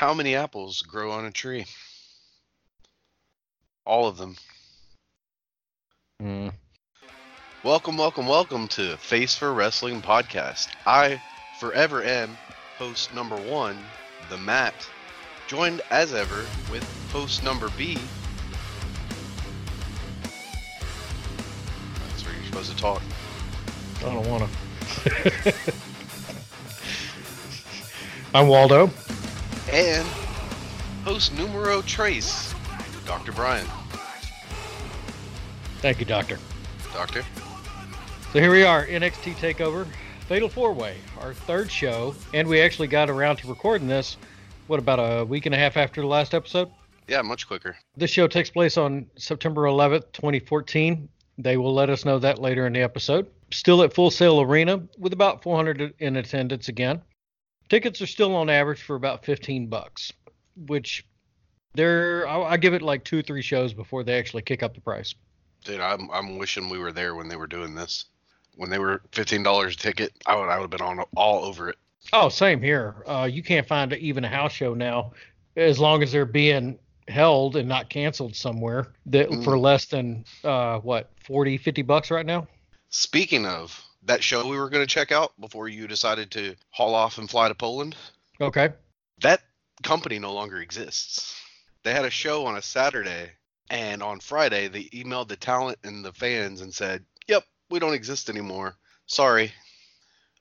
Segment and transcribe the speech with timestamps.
[0.00, 1.66] How many apples grow on a tree?
[3.84, 4.34] All of them.
[6.22, 6.54] Mm.
[7.62, 10.68] Welcome, welcome, welcome to Face for Wrestling Podcast.
[10.86, 11.20] I
[11.58, 12.38] forever am
[12.78, 13.76] host number one,
[14.30, 14.72] the Matt,
[15.48, 16.82] joined as ever with
[17.12, 17.98] host number B.
[22.08, 23.02] That's where you're supposed to talk.
[23.98, 24.50] I don't want
[25.04, 25.54] to.
[28.34, 28.90] I'm Waldo.
[29.68, 30.06] And
[31.04, 32.54] host numero trace,
[33.06, 33.32] Dr.
[33.32, 33.66] Brian.
[35.80, 36.38] Thank you, Doctor.
[36.92, 37.24] Doctor?
[38.32, 39.86] So here we are, NXT Takeover,
[40.28, 44.16] Fatal Four Way, our third show, and we actually got around to recording this.
[44.66, 46.70] What about a week and a half after the last episode?
[47.08, 47.76] Yeah, much quicker.
[47.96, 51.08] This show takes place on September 11th, 2014.
[51.38, 53.26] They will let us know that later in the episode.
[53.50, 57.02] Still at Full Sail Arena with about 400 in attendance again.
[57.70, 60.12] Tickets are still on average for about 15 bucks,
[60.66, 61.06] which
[61.74, 64.74] they're I, I give it like two or three shows before they actually kick up
[64.74, 65.14] the price.
[65.64, 68.06] Dude, I'm I'm wishing we were there when they were doing this.
[68.56, 71.44] When they were fifteen dollars a ticket, I would I would have been on all
[71.44, 71.76] over it.
[72.12, 73.04] Oh, same here.
[73.06, 75.12] Uh, you can't find even a house show now,
[75.56, 79.44] as long as they're being held and not canceled somewhere that Mm.
[79.44, 82.46] for less than uh, what 40, 50 bucks right now.
[82.88, 86.94] Speaking of that show we were going to check out before you decided to haul
[86.94, 87.96] off and fly to Poland,
[88.40, 88.70] Okay.
[89.20, 89.42] that
[89.82, 91.34] company no longer exists.
[91.82, 93.30] They had a show on a Saturday,
[93.70, 97.94] and on Friday they emailed the talent and the fans and said, "Yep, we don't
[97.94, 98.76] exist anymore.
[99.06, 99.52] Sorry."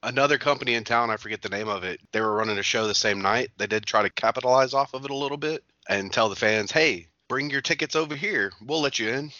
[0.01, 1.99] Another company in town, I forget the name of it.
[2.13, 3.51] They were running a show the same night.
[3.57, 6.71] They did try to capitalize off of it a little bit and tell the fans,
[6.71, 8.53] "Hey, bring your tickets over here.
[8.61, 9.31] We'll let you in."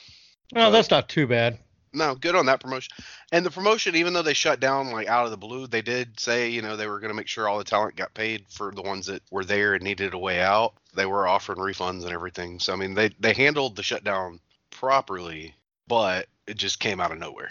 [0.54, 1.60] Well, So- that's not too bad.
[1.92, 2.94] No, good on that promotion.
[3.32, 6.20] And the promotion, even though they shut down like out of the blue, they did
[6.20, 8.72] say, you know, they were going to make sure all the talent got paid for
[8.72, 10.74] the ones that were there and needed a way out.
[10.94, 12.60] They were offering refunds and everything.
[12.60, 14.40] So I mean, they they handled the shutdown
[14.72, 15.56] properly,
[15.88, 17.50] but it just came out of nowhere.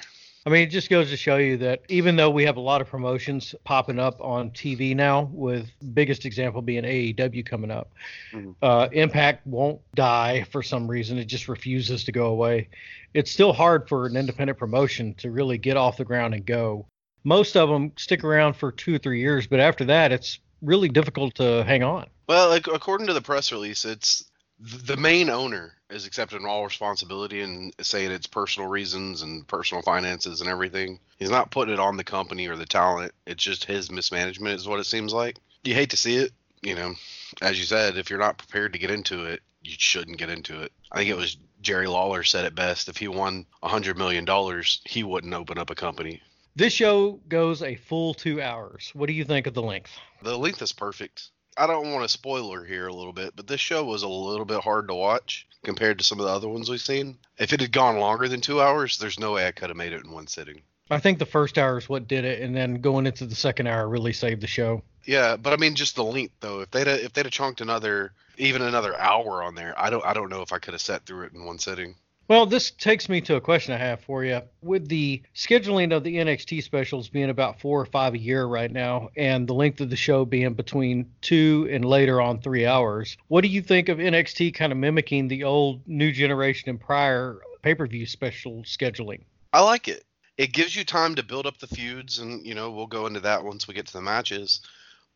[0.49, 2.81] I mean, it just goes to show you that even though we have a lot
[2.81, 7.93] of promotions popping up on TV now, with biggest example being AEW coming up,
[8.33, 8.55] Mhm.
[8.63, 11.19] uh, Impact won't die for some reason.
[11.19, 12.71] It just refuses to go away.
[13.13, 16.87] It's still hard for an independent promotion to really get off the ground and go.
[17.25, 20.89] Most of them stick around for two or three years, but after that, it's really
[20.89, 22.07] difficult to hang on.
[22.27, 24.31] Well, like, according to the press release, it's th-
[24.61, 30.41] the main owner is accepting all responsibility and saying it's personal reasons and personal finances
[30.41, 30.99] and everything.
[31.17, 33.13] He's not putting it on the company or the talent.
[33.27, 35.37] It's just his mismanagement, is what it seems like.
[35.65, 36.95] You hate to see it, you know.
[37.41, 40.63] As you said, if you're not prepared to get into it, you shouldn't get into
[40.63, 40.73] it.
[40.91, 42.89] I think it was Jerry Lawler said it best.
[42.89, 46.23] If he won a hundred million dollars, he wouldn't open up a company.
[46.57, 48.91] This show goes a full two hours.
[48.95, 49.93] What do you think of the length?
[50.23, 51.31] The length is perfect.
[51.59, 54.45] I don't want to spoiler here a little bit, but this show was a little
[54.45, 57.19] bit hard to watch compared to some of the other ones we've seen.
[57.37, 59.93] If it had gone longer than two hours, there's no way I could have made
[59.93, 60.63] it in one sitting.
[60.91, 63.67] I think the first hour is what did it, and then going into the second
[63.67, 64.83] hour really saved the show.
[65.05, 66.61] Yeah, but I mean, just the length though.
[66.61, 70.05] If they'd have, if they'd have chunked another, even another hour on there, I don't
[70.05, 71.97] I don't know if I could have sat through it in one sitting.
[72.29, 74.43] Well, this takes me to a question I have for you.
[74.61, 78.71] With the scheduling of the NXT specials being about four or five a year right
[78.71, 83.17] now, and the length of the show being between two and later on three hours,
[83.29, 87.39] what do you think of NXT kind of mimicking the old New Generation and prior
[87.63, 89.23] pay per view special scheduling?
[89.55, 90.05] I like it.
[90.37, 93.21] It gives you time to build up the feuds, and you know we'll go into
[93.21, 94.61] that once we get to the matches.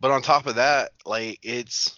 [0.00, 1.94] But on top of that, like it's,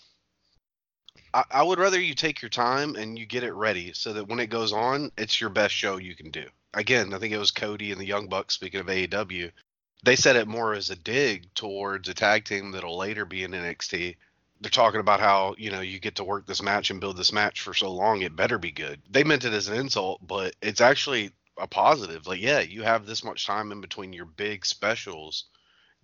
[1.35, 4.29] I, I would rather you take your time and you get it ready so that
[4.29, 6.47] when it goes on, it's your best show you can do.
[6.73, 8.55] Again, I think it was Cody and the Young Bucks.
[8.55, 9.51] Speaking of AEW,
[10.05, 13.51] they said it more as a dig towards a tag team that'll later be in
[13.51, 14.17] NXT.
[14.61, 17.33] They're talking about how you know you get to work this match and build this
[17.33, 19.03] match for so long, it better be good.
[19.11, 22.27] They meant it as an insult, but it's actually a positive.
[22.27, 25.45] Like, yeah, you have this much time in between your big specials.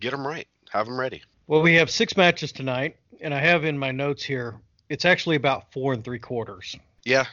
[0.00, 0.48] Get them right.
[0.70, 1.22] Have them ready.
[1.46, 5.36] Well, we have six matches tonight, and I have in my notes here, it's actually
[5.36, 6.76] about four and three quarters.
[7.04, 7.24] Yeah,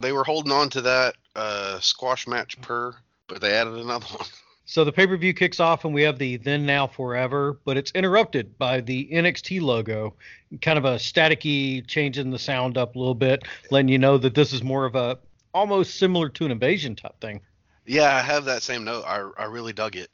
[0.00, 2.94] they were holding on to that uh, squash match per,
[3.28, 4.26] but they added another one.
[4.70, 7.78] So the pay per view kicks off, and we have the Then Now Forever, but
[7.78, 10.14] it's interrupted by the NXT logo,
[10.60, 14.34] kind of a staticky, changing the sound up a little bit, letting you know that
[14.34, 15.18] this is more of a
[15.54, 17.40] almost similar to an invasion type thing.
[17.86, 19.04] Yeah, I have that same note.
[19.06, 20.10] I, I really dug it.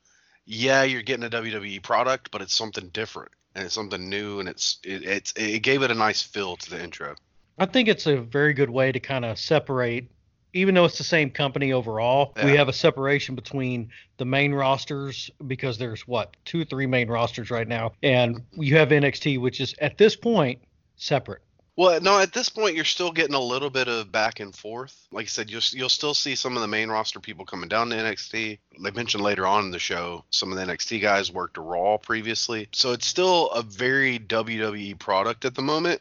[0.47, 4.49] Yeah, you're getting a WWE product, but it's something different and it's something new, and
[4.49, 7.15] it's it, it's it gave it a nice feel to the intro.
[7.59, 10.11] I think it's a very good way to kind of separate,
[10.53, 12.33] even though it's the same company overall.
[12.43, 17.51] We have a separation between the main rosters because there's what two three main rosters
[17.51, 20.61] right now, and you have NXT, which is at this point
[20.97, 21.43] separate.
[21.77, 25.09] Well, no, at this point you're still getting a little bit of back and forth.
[25.11, 27.91] Like I said, you'll you'll still see some of the main roster people coming down
[27.91, 28.59] to NXT.
[28.81, 32.69] They mentioned later on in the show some of the NXT guys worked Raw previously,
[32.73, 36.01] so it's still a very WWE product at the moment.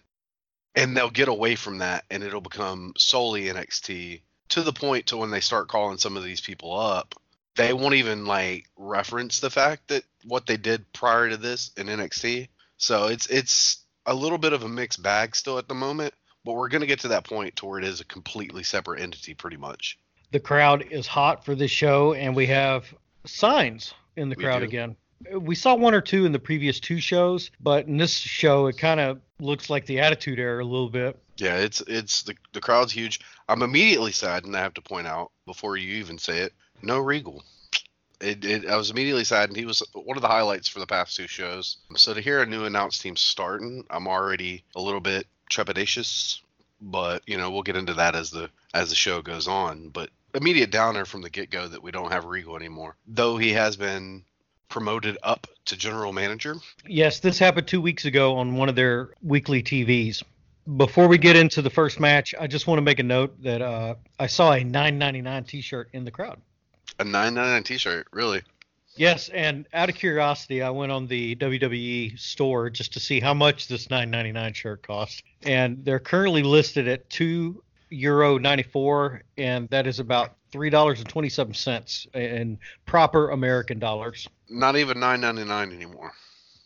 [0.76, 4.22] And they'll get away from that, and it'll become solely NXT
[4.54, 7.16] to the point to when they start calling some of these people up,
[7.56, 11.88] they won't even like reference the fact that what they did prior to this in
[11.88, 12.50] NXT.
[12.78, 16.14] So it's it's a little bit of a mixed bag still at the moment,
[16.46, 19.02] but we're going to get to that point to where it is a completely separate
[19.02, 19.98] entity pretty much.
[20.32, 22.94] The crowd is hot for this show and we have
[23.26, 24.66] signs in the We crowd do.
[24.66, 24.96] again.
[25.32, 28.78] We saw one or two in the previous two shows, but in this show it
[28.78, 31.18] kind of looks like the Attitude Era a little bit.
[31.38, 33.20] Yeah, it's it's the the crowd's huge.
[33.48, 34.56] I'm immediately saddened.
[34.56, 37.44] I have to point out before you even say it, no Regal.
[38.24, 39.58] It, it, I was immediately saddened.
[39.58, 41.78] He was one of the highlights for the past two shows.
[41.96, 46.40] So to hear a new announced team starting, I'm already a little bit trepidatious.
[46.82, 49.90] But you know, we'll get into that as the as the show goes on.
[49.90, 52.96] But immediate downer from the get go that we don't have Regal anymore.
[53.08, 54.24] Though he has been
[54.70, 56.56] promoted up to general manager.
[56.88, 60.24] Yes, this happened two weeks ago on one of their weekly TVs.
[60.78, 63.62] Before we get into the first match, I just want to make a note that
[63.62, 66.42] uh, I saw a 9.99 T-shirt in the crowd.
[67.00, 68.42] A 999 T-shirt, really.
[68.96, 73.34] Yes, and out of curiosity, I went on the WWE store just to see how
[73.34, 79.88] much this 9.99 shirt cost, and they're currently listed at two euro 94, and that
[79.88, 84.28] is about three dollars and 27 cents in proper American dollars.
[84.50, 86.14] Not even 999 anymore.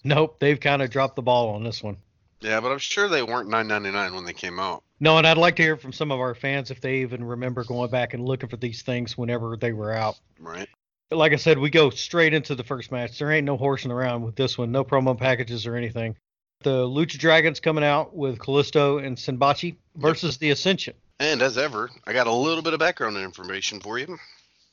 [0.04, 1.98] Nope, they've kind of dropped the ball on this one.
[2.42, 4.84] Yeah, but I'm sure they weren't 9.99 when they came out.
[5.00, 7.64] No, and I'd like to hear from some of our fans if they even remember
[7.64, 10.20] going back and looking for these things whenever they were out.
[10.40, 10.68] Right.
[11.12, 13.20] Like I said, we go straight into the first match.
[13.20, 14.72] There ain't no horsing around with this one.
[14.72, 16.16] No promo packages or anything.
[16.64, 20.96] The Lucha Dragons coming out with Kalisto and Sinbachi versus the Ascension.
[21.20, 24.18] And as ever, I got a little bit of background information for you.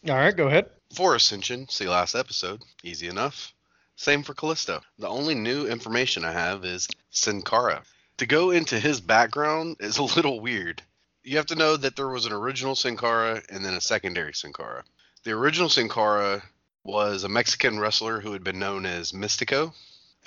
[0.09, 0.71] All right, go ahead.
[0.95, 2.63] For Ascension, see last episode.
[2.83, 3.55] Easy enough.
[3.97, 4.81] Same for Kalisto.
[4.99, 7.83] The only new information I have is Sin Cara.
[8.19, 10.83] To go into his background is a little weird.
[11.23, 14.35] You have to know that there was an original Sin Cara and then a secondary
[14.35, 14.85] Sin Cara.
[15.25, 16.43] The original Sin Cara
[16.85, 19.75] was a Mexican wrestler who had been known as Mystico,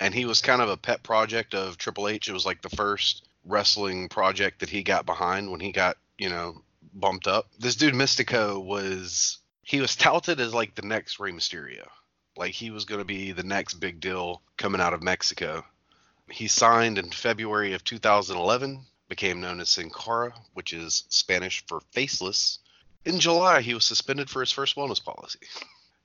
[0.00, 2.28] and he was kind of a pet project of Triple H.
[2.28, 6.28] It was like the first wrestling project that he got behind when he got, you
[6.28, 6.62] know,
[6.92, 7.46] bumped up.
[7.58, 11.86] This dude Mystico was he was touted as like the next Rey Mysterio.
[12.36, 15.64] Like he was going to be the next big deal coming out of Mexico.
[16.30, 21.80] He signed in February of 2011, became known as Sin Cara, which is Spanish for
[21.92, 22.58] faceless.
[23.04, 25.40] In July, he was suspended for his first wellness policy.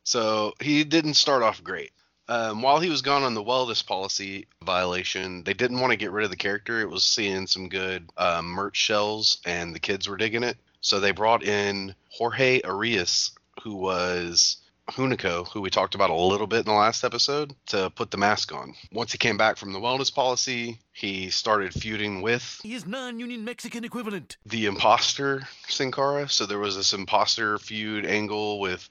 [0.06, 1.92] So he didn't start off great.
[2.28, 6.12] Um, while he was gone on the wellness policy violation, they didn't want to get
[6.12, 6.82] rid of the character.
[6.82, 10.58] It was seeing some good um, merch shells, and the kids were digging it.
[10.82, 13.32] So they brought in Jorge Arias,
[13.62, 14.58] who was
[14.90, 18.18] Hunico, who we talked about a little bit in the last episode, to put the
[18.18, 18.76] mask on.
[18.92, 23.84] Once he came back from the wellness policy, he started feuding with His non-union Mexican
[23.84, 24.38] equivalent.
[24.46, 26.28] the imposter Sin Cara.
[26.30, 28.88] So there was this imposter feud angle with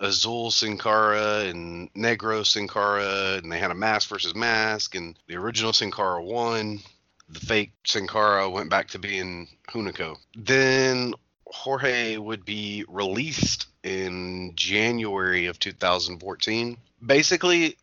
[0.00, 5.16] Azul Sin Cara and Negro Sin Cara, and they had a mask versus mask, and
[5.28, 6.80] the original Sin Cara won.
[7.28, 10.16] The fake Sin Cara went back to being Hunico.
[10.34, 11.14] Then
[11.52, 16.76] Jorge would be released in January of 2014.
[17.04, 17.76] Basically,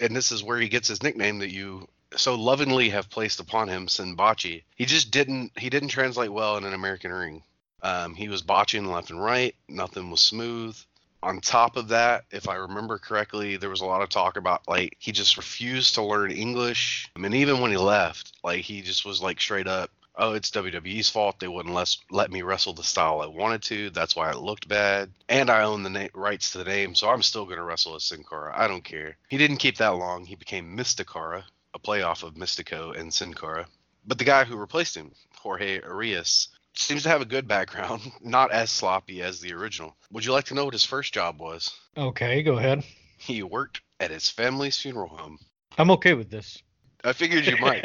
[0.00, 3.68] and this is where he gets his nickname that you so lovingly have placed upon
[3.68, 4.62] him, Sinbachi.
[4.76, 7.42] He just didn't he didn't translate well in an American ring.
[7.82, 9.54] Um, he was botching left and right.
[9.68, 10.76] Nothing was smooth.
[11.22, 14.66] On top of that, if I remember correctly, there was a lot of talk about
[14.68, 17.10] like he just refused to learn English.
[17.16, 20.50] I mean, even when he left, like he just was like straight up, "Oh, it's
[20.50, 21.40] WWE's fault.
[21.40, 23.90] They wouldn't let let me wrestle the style I wanted to.
[23.90, 25.12] That's why it looked bad.
[25.28, 28.04] And I own the na- rights to the name, so I'm still gonna wrestle as
[28.04, 28.52] Sin Cara.
[28.56, 30.24] I don't care." He didn't keep that long.
[30.24, 31.44] He became Mysticara,
[31.74, 33.66] a playoff of Mystico and Sin Cara.
[34.06, 38.52] But the guy who replaced him, Jorge Arias, seems to have a good background, not
[38.52, 39.96] as sloppy as the original.
[40.10, 41.70] Would you like to know what his first job was?
[41.96, 42.84] Okay, go ahead.
[43.16, 45.38] He worked at his family's funeral home.
[45.78, 46.62] I'm okay with this.
[47.02, 47.82] I figured you might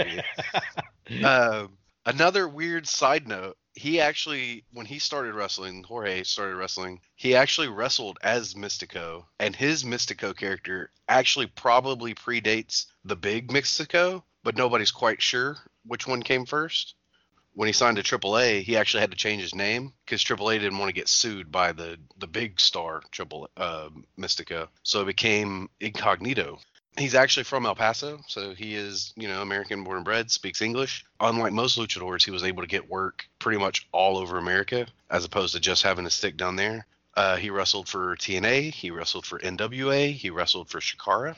[1.08, 1.24] be.
[1.24, 1.72] um,
[2.10, 7.68] another weird side note he actually when he started wrestling jorge started wrestling he actually
[7.68, 14.92] wrestled as mystico and his mystico character actually probably predates the big mystico but nobody's
[14.92, 16.96] quite sure which one came first
[17.54, 20.78] when he signed to AAA, he actually had to change his name because AAA didn't
[20.78, 25.70] want to get sued by the the big star Triple uh, Mystico, so it became
[25.82, 26.60] Incognito.
[27.00, 30.62] He's actually from El Paso, so he is, you know, American born and bred, speaks
[30.62, 31.06] English.
[31.22, 35.24] Unlike most luchadors, he was able to get work pretty much all over America, as
[35.24, 36.86] opposed to just having to stick down there.
[37.16, 41.38] Uh, he wrestled for TNA, he wrestled for NWA, he wrestled for Chikara.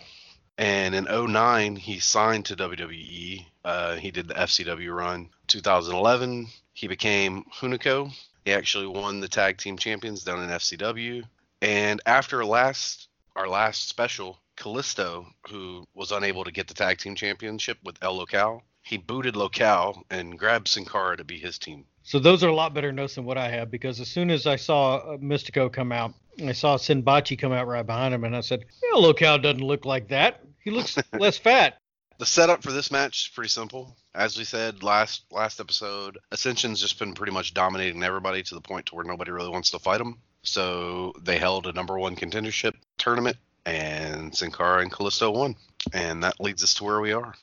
[0.58, 3.46] And in 09, he signed to WWE.
[3.64, 5.30] Uh, he did the FCW run.
[5.48, 8.12] 2011, he became Hunico.
[8.46, 11.24] He actually won the tag team champions down in FCW.
[11.62, 17.16] And after last our last special, Kalisto, who was unable to get the tag team
[17.16, 21.86] championship with El Local, he booted Local and grabbed Sin Cara to be his team.
[22.04, 24.46] So those are a lot better notes than what I have because as soon as
[24.46, 26.14] I saw uh, Mystico come out,
[26.46, 29.86] I saw Sinbachi come out right behind him, and I said, "Yeah, Local doesn't look
[29.86, 30.42] like that.
[30.64, 31.78] He looks less fat."
[32.18, 33.96] The setup for this match is pretty simple.
[34.14, 38.62] As we said last last episode, Ascension's just been pretty much dominating everybody to the
[38.62, 40.20] point to where nobody really wants to fight them.
[40.44, 45.56] So they held a number one contendership tournament, and Sin Cara and Kalisto won,
[45.94, 47.34] and that leads us to where we are.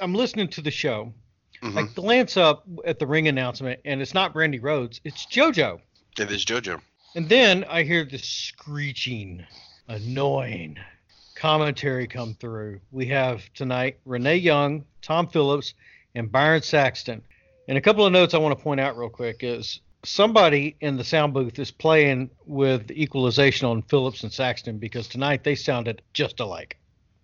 [0.00, 1.12] I'm listening to the show.
[1.62, 1.78] Mhm.
[1.78, 5.00] I glance up at the ring announcement, and it's not Brandi Rhodes.
[5.04, 5.80] It's JoJo.
[6.18, 6.80] It is JoJo.
[7.14, 9.44] And then I hear the screeching,
[9.88, 10.78] annoying
[11.34, 12.80] commentary come through.
[12.92, 15.74] We have tonight Renee Young, Tom Phillips,
[16.14, 17.22] and Byron Saxton.
[17.68, 20.96] And a couple of notes I want to point out real quick is somebody in
[20.96, 26.02] the sound booth is playing with equalization on Phillips and Saxton because tonight they sounded
[26.12, 26.76] just alike.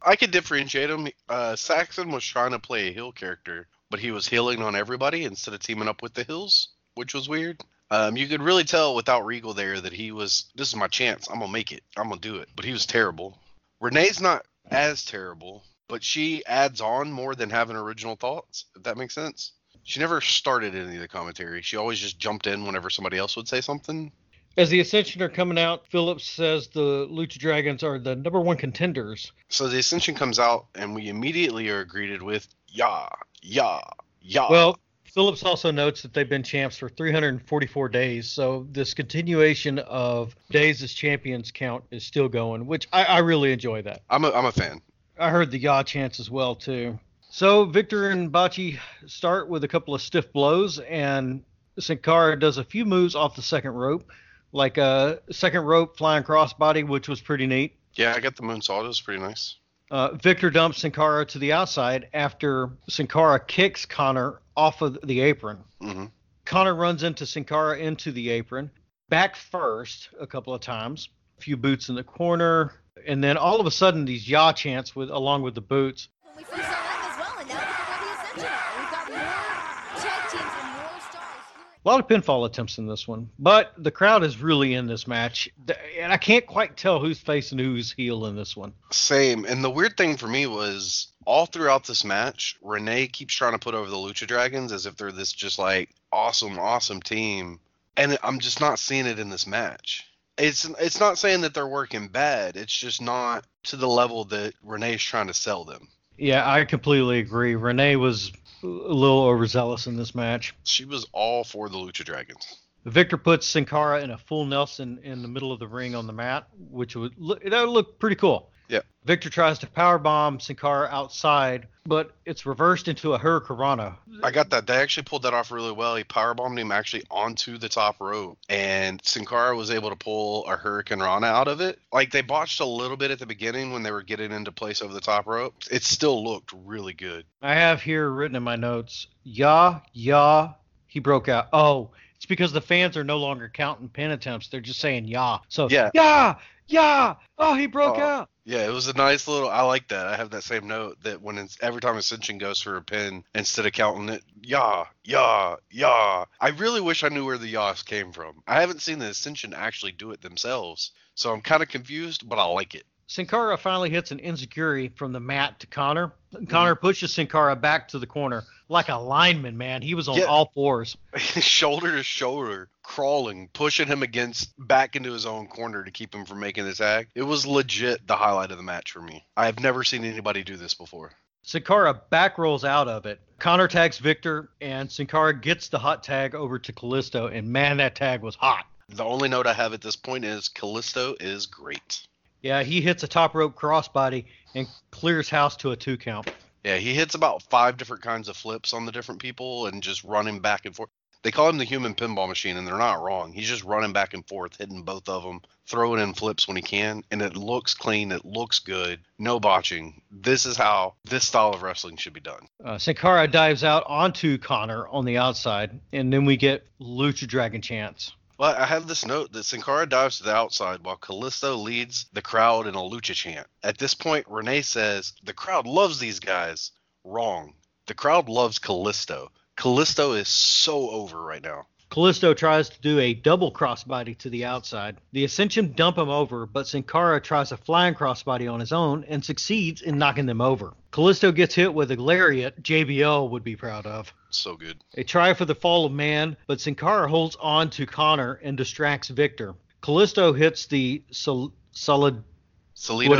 [0.02, 1.08] I could differentiate him.
[1.28, 5.24] Uh, Saxton was trying to play a heel character, but he was healing on everybody
[5.24, 7.60] instead of teaming up with the Hills, which was weird.
[7.90, 11.28] Um, you could really tell without Regal there that he was, this is my chance.
[11.28, 11.82] I'm going to make it.
[11.96, 12.48] I'm going to do it.
[12.54, 13.38] But he was terrible.
[13.80, 18.96] Renee's not as terrible, but she adds on more than having original thoughts, if that
[18.96, 19.52] makes sense.
[19.86, 21.62] She never started any of the commentary.
[21.62, 24.10] She always just jumped in whenever somebody else would say something.
[24.56, 28.56] As the Ascension are coming out, Phillips says the Lucha Dragons are the number one
[28.56, 29.30] contenders.
[29.48, 33.06] So the Ascension comes out, and we immediately are greeted with, yeah,
[33.42, 33.78] yeah,
[34.20, 34.50] yeah.
[34.50, 40.34] Well, Phillips also notes that they've been champs for 344 days, so this continuation of
[40.50, 44.02] days as champions count is still going, which I, I really enjoy that.
[44.10, 44.82] I'm a, I'm a fan.
[45.16, 46.98] I heard the yaw chants as well too.
[47.36, 51.44] So Victor and Bachi start with a couple of stiff blows, and
[51.78, 54.10] Sin Cara does a few moves off the second rope,
[54.52, 57.76] like a second rope flying crossbody, which was pretty neat.
[57.92, 58.84] Yeah, I got the moonsault.
[58.84, 59.56] It was pretty nice.
[59.90, 64.98] Uh, Victor dumps Sin Cara to the outside after Sin Cara kicks Connor off of
[65.04, 65.58] the apron.
[65.78, 66.06] hmm
[66.46, 68.70] Connor runs into Sin Cara into the apron,
[69.10, 72.72] back first a couple of times, a few boots in the corner,
[73.06, 76.08] and then all of a sudden these yaw chants with along with the boots.
[76.24, 78.78] When we first saw them as well, and now look at where the Ascension are.
[78.78, 81.44] We've got more tag teams and more stars.
[81.86, 85.06] A lot of pinfall attempts in this one, but the crowd is really in this
[85.06, 85.48] match,
[85.96, 88.72] and I can't quite tell who's face and who's heel in this one.
[88.90, 89.44] Same.
[89.44, 93.60] And the weird thing for me was all throughout this match, Renee keeps trying to
[93.60, 97.60] put over the Lucha Dragons as if they're this just like awesome, awesome team,
[97.96, 100.10] and I'm just not seeing it in this match.
[100.36, 102.56] It's it's not saying that they're working bad.
[102.56, 105.88] It's just not to the level that Renee's trying to sell them.
[106.18, 107.54] Yeah, I completely agree.
[107.54, 108.32] Renee was
[108.62, 110.54] a little overzealous in this match.
[110.64, 112.60] She was all for the Lucha Dragons.
[112.84, 116.06] Victor puts Sin Cara in a full Nelson in the middle of the ring on
[116.06, 118.50] the mat, which would look, that would look pretty cool.
[118.68, 118.80] Yeah.
[119.04, 123.94] Victor tries to powerbomb Sin Cara outside, but it's reversed into a Hurricanrana.
[124.24, 124.66] I got that.
[124.66, 125.94] They actually pulled that off really well.
[125.94, 130.44] He powerbombed him actually onto the top rope, and Sin Cara was able to pull
[130.46, 131.78] a Hurricanrana out of it.
[131.92, 134.82] Like they botched a little bit at the beginning when they were getting into place
[134.82, 135.54] over the top rope.
[135.70, 137.24] It still looked really good.
[137.42, 140.54] I have here written in my notes, yeah, yeah,
[140.88, 141.46] he broke out.
[141.52, 144.48] Oh, it's because the fans are no longer counting pin attempts.
[144.48, 145.38] They're just saying yeah.
[145.48, 145.90] So Yeah.
[145.94, 146.36] yeah,
[146.68, 147.14] yeah.
[147.38, 148.02] Oh, he broke Oh.
[148.02, 148.30] out.
[148.44, 149.48] Yeah, it was a nice little.
[149.48, 150.06] I like that.
[150.06, 153.24] I have that same note that when it's every time Ascension goes for a pin,
[153.34, 156.26] instead of counting it, yah, yah, yah.
[156.40, 158.42] I really wish I knew where the yahs came from.
[158.46, 162.38] I haven't seen the Ascension actually do it themselves, so I'm kind of confused, but
[162.38, 162.86] I like it.
[163.08, 166.08] Sin Cara finally hits an insecurity from the mat to Connor.
[166.34, 166.46] Mm-hmm.
[166.46, 169.80] Connor pushes Sin Cara back to the corner like a lineman, man.
[169.80, 170.24] He was on Yeah.
[170.24, 170.96] all fours.
[171.16, 176.24] shoulder to shoulder, crawling, pushing him against back into his own corner to keep him
[176.24, 177.08] from making the tag.
[177.14, 179.24] It was legit the highlight of the match for me.
[179.36, 181.12] I have never seen anybody do this before.
[181.42, 183.20] Sin Cara back rolls out of it.
[183.38, 187.76] Connor tags Victor, and Sin Cara gets the hot tag over to Kalisto, and man,
[187.76, 188.64] that tag was hot.
[188.88, 192.06] The only note I have at this point is Kalisto is great.
[192.42, 196.30] Yeah, he hits a top rope crossbody and clears house to a two count.
[196.64, 200.02] Yeah, he hits about five different kinds of flips on the different people and just
[200.04, 200.90] running back and forth.
[201.22, 203.32] They call him the human pinball machine, and they're not wrong.
[203.32, 206.62] He's just running back and forth, hitting both of them, throwing in flips when he
[206.62, 208.12] can, and it looks clean.
[208.12, 209.00] It looks good.
[209.18, 210.02] No botching.
[210.10, 212.46] This is how this style of wrestling should be done.
[212.64, 217.26] Uh, Sin Cara dives out onto Connor on the outside, and then we get Lucha
[217.26, 218.12] Dragon chance.
[218.38, 222.04] Well, I have this note that Sin Cara dives to the outside while Kalisto leads
[222.12, 223.46] the crowd in a lucha chant.
[223.62, 226.72] At this point, Renee says, The crowd loves these guys.
[227.02, 227.54] Wrong.
[227.86, 229.30] The crowd loves Kalisto.
[229.56, 231.66] Kalisto is so over right now.
[231.90, 234.98] Kalisto tries to do a double crossbody to the outside.
[235.12, 239.04] The Ascension dump him over, but Sin Cara tries a flying crossbody on his own
[239.04, 240.74] and succeeds in knocking them over.
[240.92, 244.12] Kalisto gets hit with a lariat JBL would be proud of.
[244.36, 244.78] So good.
[244.94, 248.56] A try for the fall of man, but Sin Cara holds on to Connor and
[248.56, 249.54] distracts Victor.
[249.82, 252.22] Kalisto hits the sol- solid,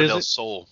[0.00, 0.23] is del it?
[0.23, 0.68] Sol.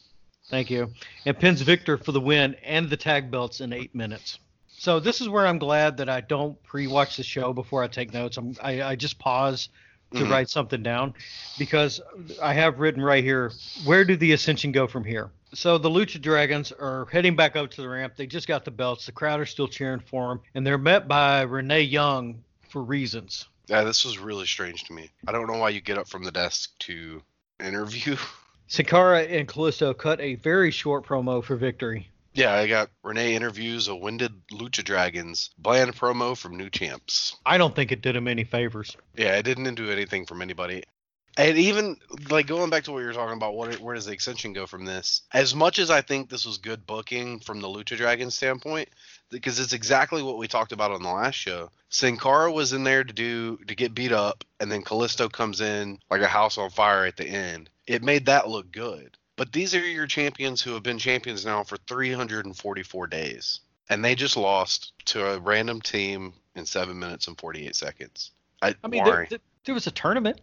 [0.50, 0.90] thank you,
[1.24, 4.38] and pins Victor for the win and the tag belts in eight minutes.
[4.76, 8.12] So this is where I'm glad that I don't pre-watch the show before I take
[8.12, 8.36] notes.
[8.36, 9.68] I'm, I, I just pause
[10.12, 10.30] to Mhm.
[10.30, 11.14] write something down
[11.58, 12.00] because
[12.42, 13.50] I have written right here
[13.84, 15.30] where do the Ascension go from here?
[15.54, 18.14] So the Lucha Dragons are heading back up to the ramp.
[18.16, 19.06] They just got the belts.
[19.06, 23.46] The crowd are still cheering for them, and they're met by Renee Young for reasons.
[23.66, 25.10] Yeah, this was really strange to me.
[25.26, 27.22] I don't know why you get up from the desk to
[27.60, 28.16] interview.
[28.66, 32.08] Sin Cara and Kalisto cut a very short promo for victory.
[32.34, 37.36] Yeah, I got Renee interviews a winded Lucha Dragons bland promo from new champs.
[37.46, 38.96] I don't think it did him any favors.
[39.16, 40.82] Yeah, it didn't do anything from anybody.
[41.36, 41.96] And even
[42.30, 44.66] like going back to what you were talking about, what where does the Ascension go
[44.66, 45.22] from this?
[45.32, 48.88] As much as I think this was good booking from the Lucha Dragon standpoint,
[49.30, 51.70] because it's exactly what we talked about on the last show.
[51.88, 55.60] Sin Cara was in there to do to get beat up, and then Kalisto comes
[55.60, 57.68] in like a house on fire at the end.
[57.86, 59.16] It made that look good.
[59.36, 63.60] But these are your champions who have been champions now for 344 days,
[63.90, 68.30] and they just lost to a random team in seven minutes and 48 seconds.
[68.62, 70.40] I, I mean, there, there- there was a tournament.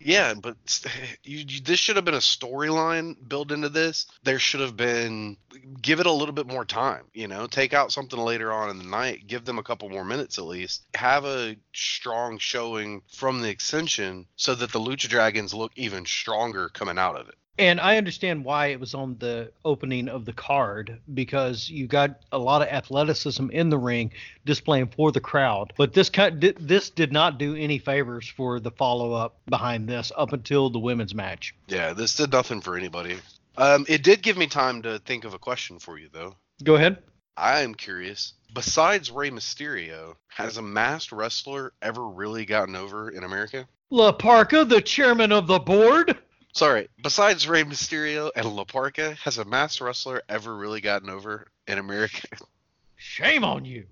[0.00, 0.56] Yeah, but
[1.24, 4.06] you, you, this should have been a storyline built into this.
[4.24, 5.36] There should have been
[5.80, 7.04] give it a little bit more time.
[7.12, 10.04] You know, take out something later on in the night, give them a couple more
[10.04, 10.84] minutes at least.
[10.94, 16.68] Have a strong showing from the Ascension so that the Lucha Dragons look even stronger
[16.70, 17.34] coming out of it.
[17.60, 22.22] And I understand why it was on the opening of the card because you got
[22.32, 24.12] a lot of athleticism in the ring
[24.46, 25.74] displaying for the crowd.
[25.76, 30.10] But this kind this did not do any favors for the follow up behind this
[30.16, 31.54] up until the women's match.
[31.68, 33.18] Yeah, this did nothing for anybody.
[33.58, 36.36] Um, it did give me time to think of a question for you though.
[36.64, 37.02] Go ahead.
[37.36, 38.32] I am curious.
[38.54, 43.68] Besides Rey Mysterio, has a masked wrestler ever really gotten over in America?
[43.90, 46.16] La Parka, the chairman of the board.
[46.52, 51.46] Sorry, besides Rey Mysterio and La Parka, has a mass wrestler ever really gotten over
[51.66, 52.26] in America?
[52.96, 53.86] Shame on you.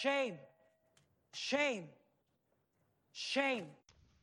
[0.00, 0.38] Shame.
[1.32, 1.84] Shame.
[3.12, 3.66] Shame.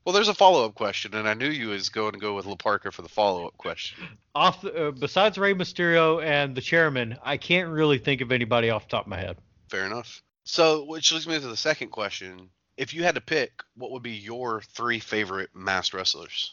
[0.05, 2.55] Well, there's a follow-up question, and I knew you was going to go with La
[2.55, 4.05] Parka for the follow-up question.
[4.35, 8.69] Off the, uh, besides Rey Mysterio and the chairman, I can't really think of anybody
[8.69, 9.37] off the top of my head.
[9.69, 10.21] Fair enough.
[10.43, 12.51] So, which leads me to the second question.
[12.77, 16.51] If you had to pick, what would be your three favorite masked wrestlers?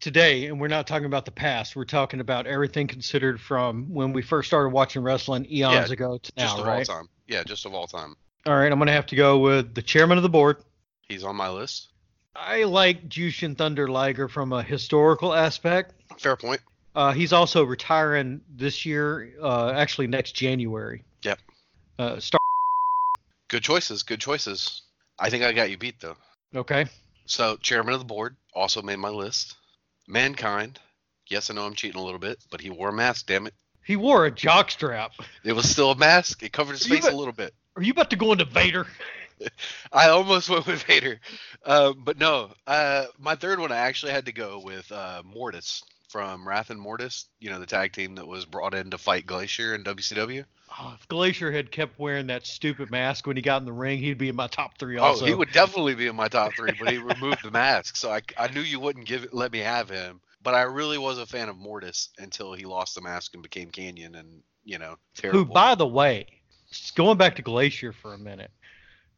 [0.00, 1.74] today, and we're not talking about the past.
[1.74, 6.18] We're talking about everything considered from when we first started watching wrestling eons Yeah, ago
[6.18, 6.88] to Just now, of right?
[6.88, 7.08] all time.
[7.26, 8.14] Yeah, just of all time.
[8.44, 10.58] All right, I'm gonna have to go with the chairman of the board.
[11.08, 11.88] He's on my list.
[12.36, 15.94] I like Jushin Thunder Liger from a historical aspect.
[16.18, 16.60] Fair point.
[16.94, 21.02] Uh, he's also retiring this year, uh, actually next January.
[21.22, 21.38] Yep.
[21.98, 22.38] Uh, Star.
[23.48, 24.02] Good choices.
[24.02, 24.82] Good choices.
[25.18, 26.16] I think I got you beat though.
[26.54, 26.86] Okay.
[27.26, 29.56] So, chairman of the board also made my list.
[30.06, 30.78] Mankind.
[31.28, 33.26] Yes, I know I'm cheating a little bit, but he wore a mask.
[33.26, 33.54] Damn it!
[33.84, 35.10] He wore a jockstrap.
[35.42, 36.42] It was still a mask.
[36.42, 37.54] It covered his face bet- a little bit.
[37.76, 38.86] Are you about to go into Vader?
[39.92, 41.18] I almost went with Vader,
[41.64, 42.52] um, but no.
[42.66, 45.82] Uh, my third one, I actually had to go with uh, Mortis
[46.14, 47.26] from Wrath and Mortis.
[47.40, 50.44] You know, the tag team that was brought in to fight Glacier in WCW.
[50.78, 53.98] Oh, if Glacier had kept wearing that stupid mask when he got in the ring,
[53.98, 54.96] he'd be in my top three.
[54.96, 57.96] Also, Oh, he would definitely be in my top three, but he removed the mask,
[57.96, 60.20] so I, I knew you wouldn't give it, let me have him.
[60.40, 63.72] But I really was a fan of Mortis until he lost the mask and became
[63.72, 65.46] Kanyon, and you know, terrible.
[65.46, 66.28] Who, by the way,
[66.70, 68.52] just going back to Glacier for a minute,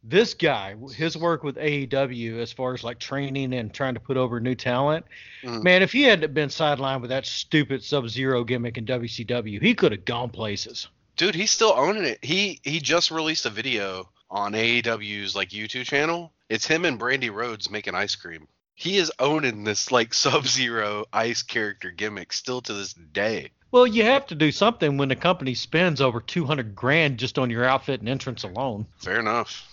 [0.09, 4.15] this guy, his work with AEW as far as like training and trying to put
[4.17, 5.05] over new talent,
[5.43, 5.63] Mhm.
[5.63, 9.73] man, if he hadn't been sidelined with that stupid Sub Zero gimmick in WCW, he
[9.75, 10.87] could have gone places.
[11.17, 12.19] Dude, he's still owning it.
[12.23, 16.31] He he just released a video on AEW's like YouTube channel.
[16.49, 18.47] It's him and Brandi Rhodes making ice cream.
[18.75, 23.49] He is owning this like Sub Zero ice character gimmick still to this day.
[23.71, 27.49] Well, you have to do something when the company spends over 200 grand just on
[27.49, 28.85] your outfit and entrance alone.
[28.97, 29.67] Fair enough.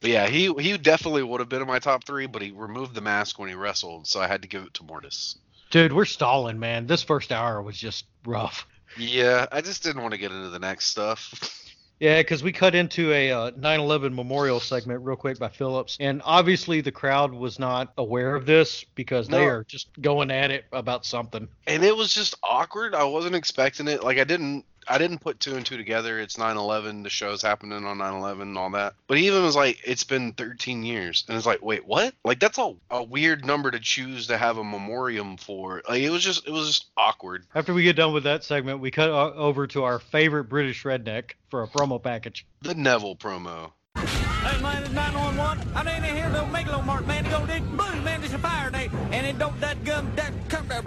[0.00, 2.94] But yeah, he he definitely would have been in my top three, but he removed
[2.94, 5.38] the mask when he wrestled, so I had to give it to Mortis.
[5.70, 6.86] Dude, we're stalling, man.
[6.86, 8.66] This first hour was just rough.
[8.96, 11.64] Yeah, I just didn't want to get into the next stuff.
[12.00, 16.22] Yeah, because we cut into a uh, 9/11 memorial segment real quick by Phillips, and
[16.24, 19.46] obviously the crowd was not aware of this because they No.
[19.48, 21.48] are just going at it about something.
[21.66, 22.94] and it was just awkward.
[22.94, 24.04] I wasn't expecting it.
[24.04, 26.18] Like I didn't I didn't put two and two together.
[26.18, 27.02] It's 9/11.
[27.02, 28.94] The show's happening on 9/11 and all that.
[29.06, 32.14] But he even was like, it's been 13 years, and it's like, wait, what?
[32.24, 35.82] Like that's a, a weird number to choose to have a memoriam for.
[35.88, 37.44] Like it was just it was just awkward.
[37.54, 41.32] After we get done with that segment, we cut over to our favorite British redneck
[41.50, 42.46] for a promo package.
[42.62, 43.72] The Neville promo.
[43.98, 45.68] Hey man, it's 911.
[45.74, 47.24] I ain't in here no megalo mark, man.
[47.24, 48.22] To go dig blue, man.
[48.22, 50.86] It's a fire day, and it don't that gun that come out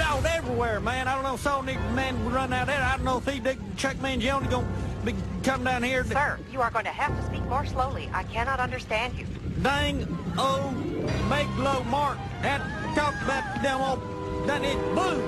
[0.00, 1.08] out everywhere, man.
[1.08, 1.36] I don't know.
[1.36, 2.80] Saw Nick man run out there.
[2.82, 4.68] I don't know if he dig Chuck Mangione gonna
[5.04, 6.04] be come down here.
[6.04, 8.10] Sir, you are going to have to speak more slowly.
[8.12, 9.26] I cannot understand you.
[9.62, 10.74] Dang oh
[11.28, 12.18] megalo mark.
[12.42, 12.60] Had
[12.94, 13.96] talked about them all.
[14.46, 15.22] That is blue.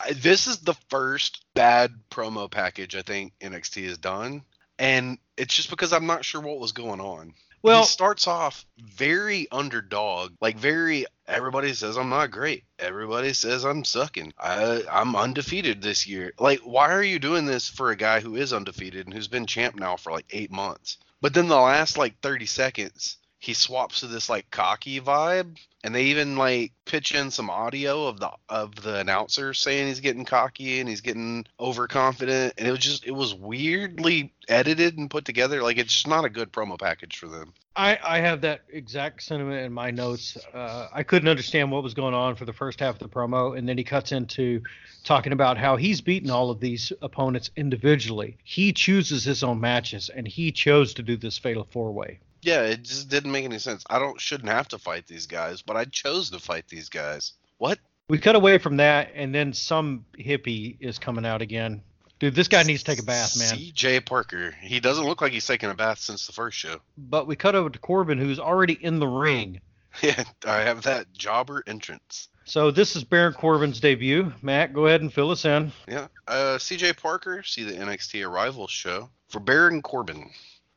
[0.00, 4.42] I- This is the first bad promo package I think NXT has done,
[4.78, 7.34] and it's just because I'm not sure what was going on.
[7.62, 11.06] Well, he starts off very underdog, like very.
[11.26, 12.64] Everybody says I'm not great.
[12.78, 14.34] Everybody says I'm sucking.
[14.38, 16.34] I, I'm undefeated this year.
[16.38, 19.46] Like, why are you doing this for a guy who is undefeated and who's been
[19.46, 20.98] champ now for like eight months?
[21.22, 25.94] But then the last like 30 seconds, he swaps to this like cocky vibe, and
[25.94, 30.24] they even like pitch in some audio of the of the announcer saying he's getting
[30.24, 35.26] cocky and he's getting overconfident, and it was just it was weirdly edited and put
[35.26, 35.62] together.
[35.62, 37.52] Like it's not a good promo package for them.
[37.76, 40.38] I, I have that exact sentiment in my notes.
[40.54, 43.58] Uh, I couldn't understand what was going on for the first half of the promo,
[43.58, 44.62] and then he cuts into
[45.02, 48.38] talking about how he's beaten all of these opponents individually.
[48.42, 52.20] He chooses his own matches, and he chose to do this fatal four way.
[52.44, 53.84] Yeah, it just didn't make any sense.
[53.88, 57.32] I don't shouldn't have to fight these guys, but I chose to fight these guys.
[57.56, 57.78] What?
[58.08, 61.82] We cut away from that, and then some hippie is coming out again.
[62.18, 63.56] Dude, this guy needs to take a bath, man.
[63.56, 64.00] C.J.
[64.00, 64.54] Parker.
[64.60, 66.76] He doesn't look like he's taken a bath since the first show.
[66.98, 69.60] But we cut over to Corbin, who's already in the ring.
[70.02, 72.28] Yeah, I have that jobber entrance.
[72.44, 74.32] So this is Baron Corbin's debut.
[74.42, 75.70] Matt, go ahead and fill us in.
[75.86, 76.08] Yeah.
[76.26, 76.94] Uh, C.J.
[76.94, 80.30] Parker, see the NXT Arrival show for Baron Corbin.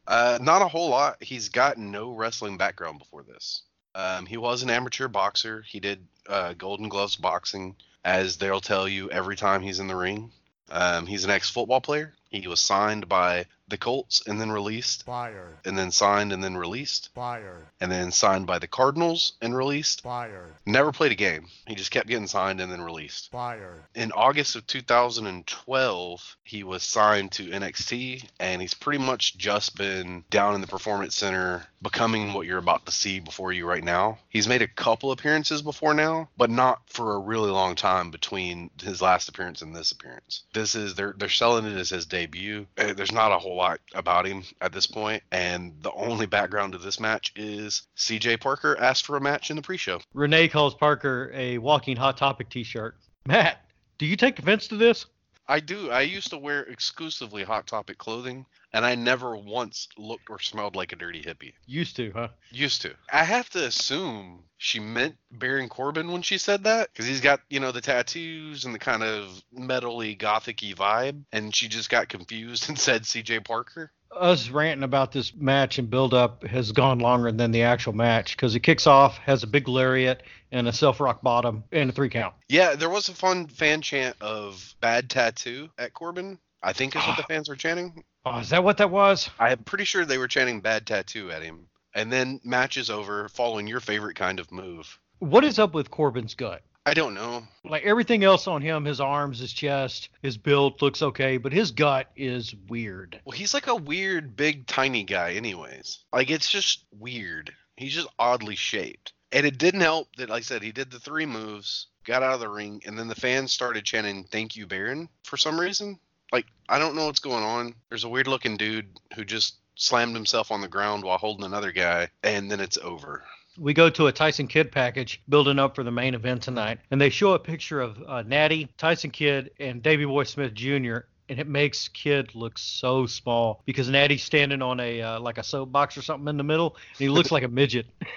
[0.07, 1.21] Uh, not a whole lot.
[1.21, 3.63] He's got no wrestling background before this.
[3.93, 5.63] Um, he was an amateur boxer.
[5.67, 9.95] He did uh, Golden Gloves boxing, as they'll tell you every time he's in the
[9.95, 10.31] ring.
[10.69, 12.13] Um, he's an ex-football player.
[12.29, 16.55] He was signed by the Colts and then released, Fire, and then signed and then
[16.57, 20.01] released, fire, and then signed by the Cardinals and released.
[20.01, 21.47] fire, Never played a game.
[21.67, 23.83] He just kept getting signed and then released fire.
[23.95, 30.23] in August of 2012, he was signed to NXT, and he's pretty much just been
[30.29, 34.17] down in the Performance Center, becoming what you're about to see before you right now.
[34.29, 38.69] He's made a couple appearances before now, but not for a really long time between
[38.81, 40.43] his last appearance and this appearance.
[40.53, 42.65] This is they're they're selling it as his debut.
[42.77, 46.73] Uh, There's not a whole lot about him at this point, and the only background
[46.73, 49.99] to this match is CJ Parker asked for a match in the pre-show.
[50.13, 52.95] Renee calls Parker a walking hot topic t-shirt.
[53.25, 53.65] Matt,
[53.97, 55.07] do you take offense to this?
[55.47, 55.89] I do.
[55.91, 60.75] I used to wear exclusively Hot Topic clothing, and I never once looked or smelled
[60.75, 61.53] like a dirty hippie.
[61.65, 62.27] Used to, huh?
[62.51, 62.93] Used to.
[63.11, 67.41] I have to assume she meant Baron Corbin when she said that, because he's got,
[67.49, 72.09] you know, the tattoos and the kind of metally, gothic-y vibe, and she just got
[72.09, 73.41] confused and said C.J.
[73.41, 73.91] Parker.
[74.15, 78.35] Us ranting about this match and build up has gone longer than the actual match
[78.35, 81.93] because it kicks off, has a big lariat and a self rock bottom and a
[81.93, 82.33] three count.
[82.49, 86.39] Yeah, there was a fun fan chant of bad tattoo at Corbin.
[86.63, 87.27] I think is what the ah.
[87.27, 88.03] fans were chanting.
[88.25, 89.29] Oh, is that what that was?
[89.39, 91.67] I'm pretty sure they were chanting bad tattoo at him.
[91.93, 94.99] And then match is over, following your favorite kind of move.
[95.19, 96.61] What is up with Corbin's gut?
[96.87, 97.45] I don't know.
[97.65, 101.71] Like everything else on him, his arms, his chest, his build looks okay, but his
[101.71, 103.19] gut is weird.
[103.25, 105.99] Well, he's like a weird, big, tiny guy, anyways.
[106.13, 107.53] Like, it's just weird.
[107.75, 109.11] He's just oddly shaped.
[109.33, 112.35] And it didn't help that, like I said, he did the three moves, got out
[112.35, 115.99] of the ring, and then the fans started chanting, Thank you, Baron, for some reason.
[116.31, 117.75] Like, I don't know what's going on.
[117.89, 121.73] There's a weird looking dude who just slammed himself on the ground while holding another
[121.73, 123.25] guy, and then it's over.
[123.57, 127.01] We go to a Tyson Kidd package building up for the main event tonight, and
[127.01, 130.99] they show a picture of uh, Natty, Tyson Kidd, and Davey Boy Smith Jr.
[131.29, 135.43] And it makes Kidd look so small because Natty's standing on a uh, like a
[135.43, 137.87] soapbox or something in the middle, and he looks like a midget.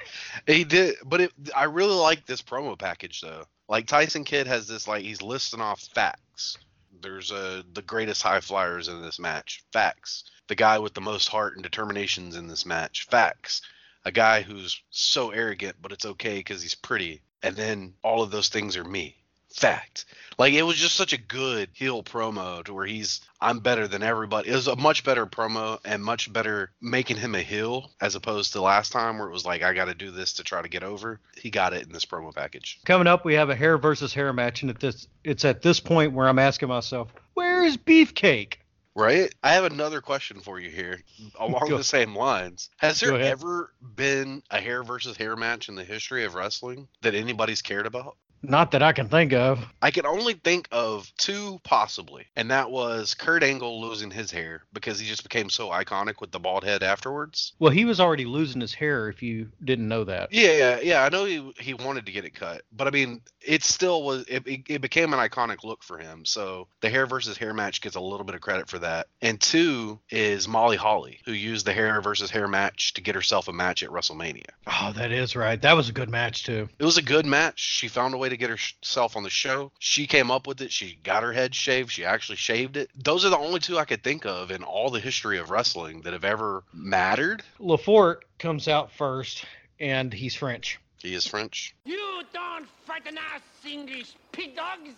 [0.46, 3.44] He did, but it, I really like this promo package though.
[3.68, 6.56] Like Tyson Kidd has this like he's listing off facts
[7.02, 9.62] There's uh, the greatest high flyers in this match.
[9.72, 10.24] Facts.
[10.48, 13.06] The guy with the most heart and determinations in this match.
[13.10, 13.62] Facts.
[14.04, 17.20] A guy who's so arrogant, but it's okay because he's pretty.
[17.42, 19.16] And then all of those things are me.
[19.52, 20.04] Fact.
[20.38, 24.02] Like it was just such a good heel promo to where he's I'm better than
[24.02, 24.48] everybody.
[24.48, 28.52] It was a much better promo and much better making him a heel as opposed
[28.52, 30.68] to last time where it was like I got to do this to try to
[30.68, 31.20] get over.
[31.36, 32.78] He got it in this promo package.
[32.86, 35.80] Coming up, we have a hair versus hair match, and at this, it's at this
[35.80, 38.54] point where I'm asking myself, where is Beefcake?
[38.94, 39.32] Right?
[39.42, 41.00] I have another question for you here
[41.38, 42.70] along Go- the same lines.
[42.78, 47.14] Has there ever been a hair versus hair match in the history of wrestling that
[47.14, 48.16] anybody's cared about?
[48.42, 49.64] Not that I can think of.
[49.82, 54.62] I can only think of two possibly, and that was Kurt Angle losing his hair
[54.72, 57.52] because he just became so iconic with the bald head afterwards.
[57.58, 59.08] Well, he was already losing his hair.
[59.08, 61.04] If you didn't know that, Yeah, yeah, yeah.
[61.04, 64.24] I know he he wanted to get it cut, but I mean, it still was.
[64.28, 66.24] It, it, it became an iconic look for him.
[66.24, 69.08] So the hair versus hair match gets a little bit of credit for that.
[69.20, 73.48] And two is Molly Holly, who used the hair versus hair match to get herself
[73.48, 74.46] a match at WrestleMania.
[74.66, 75.60] oh, that is right.
[75.60, 76.68] That was a good match too.
[76.78, 77.60] It was a good match.
[77.60, 79.70] She found a way to get herself on the show.
[79.78, 80.72] She came up with it.
[80.72, 81.90] She got her head shaved.
[81.90, 82.90] She actually shaved it.
[82.96, 86.02] Those are the only two I could think of in all the history of wrestling
[86.02, 87.42] that have ever mattered.
[87.58, 89.44] Lefort comes out first,
[89.78, 90.78] and he's French.
[90.98, 91.74] He is French.
[91.84, 94.90] You don't frighten us, English pig dogs.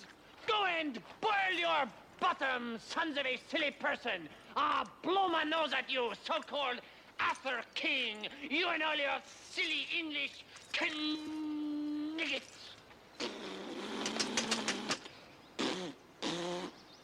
[0.46, 4.28] Go and boil your bottom, sons of a silly person.
[4.56, 6.80] Ah, blow my nose at you, so-called
[7.20, 8.28] Arthur King.
[8.50, 10.44] You and all your silly English
[12.16, 12.61] kniggets.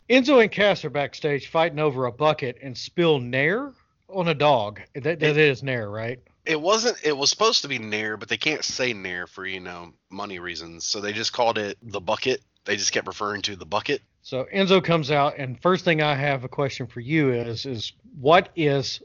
[0.09, 3.73] Enzo and Cass are backstage fighting over a bucket and spill Nair
[4.09, 4.81] on a dog.
[4.95, 6.19] That, that is Nair, right?
[6.47, 6.97] It wasn't.
[7.05, 10.39] It was supposed to be Nair, but they can't say Nair for you know money
[10.39, 10.87] reasons.
[10.87, 12.41] So they just called it the bucket.
[12.65, 14.01] They just kept referring to the bucket.
[14.23, 17.93] So Enzo comes out, and first thing I have a question for you is is
[18.19, 19.03] what is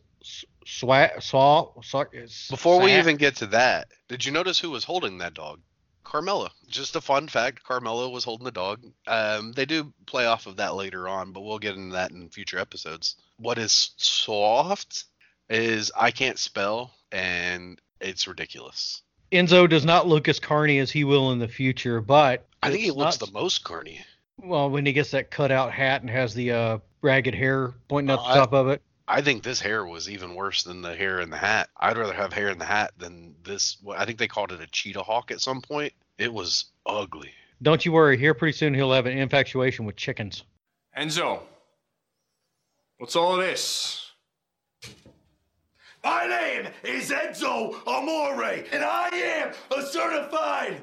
[0.65, 2.06] swag saw saw
[2.49, 5.60] Before we even get to that, did you notice who was holding that dog?
[6.13, 6.49] Carmella.
[6.67, 8.84] Just a fun fact: Carmella was holding the dog.
[9.08, 12.30] Um, they do play off of that later on, but we'll get into that in
[12.30, 13.15] future episodes.
[13.38, 15.06] What is soft
[15.49, 19.02] is I can't spell, and it's ridiculous.
[19.32, 22.84] Enzo does not look as carny as he will in the future, but I think
[22.84, 24.06] he looks not- the most carny.
[24.38, 28.19] well when he gets that cutout hat and has the uh, ragged hair pointing out
[28.19, 28.82] Oh, the I- top of it.
[29.08, 31.69] I think this hair was even worse than the hair in the hat.
[31.76, 33.76] I'd rather have hair in the hat than this.
[33.91, 35.91] I think they called it a cheetah hawk at some point.
[36.17, 37.32] It was ugly.
[37.62, 40.43] Don't you worry, here pretty soon he'll have an infatuation with chickens.
[40.97, 41.39] Enzo,
[42.97, 44.12] what's all this?
[46.04, 50.82] My name is Enzo Amore, and I am a certified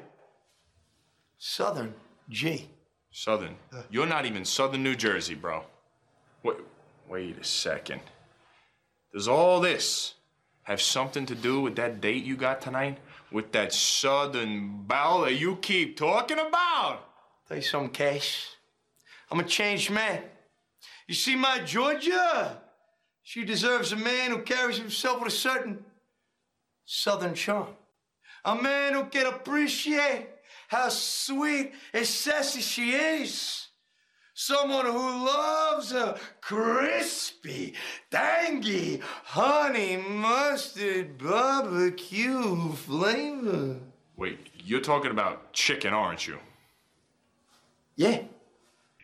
[1.37, 1.93] Southern
[2.29, 2.67] G.
[3.11, 3.55] Southern.
[3.71, 3.83] Uh.
[3.91, 5.63] You're not even Southern New Jersey, bro.
[6.43, 6.57] Wait,
[7.07, 8.01] wait a second.
[9.13, 10.15] Does all this
[10.63, 12.97] have something to do with that date you got tonight?
[13.31, 16.99] With that Southern belle that you keep talking about?
[17.47, 18.55] Tell you something, Cass.
[19.29, 20.21] I'm a changed man.
[21.07, 22.61] You see my Georgia?
[23.23, 25.85] She deserves a man who carries himself with a certain
[26.85, 27.69] southern charm.
[28.43, 30.27] A man who can appreciate
[30.67, 33.67] how sweet and sassy she is.
[34.33, 37.73] Someone who loves a crispy,
[38.09, 43.77] tangy, honey mustard barbecue flavor.
[44.15, 46.37] Wait, you're talking about chicken, aren't you?
[47.95, 48.21] Yeah.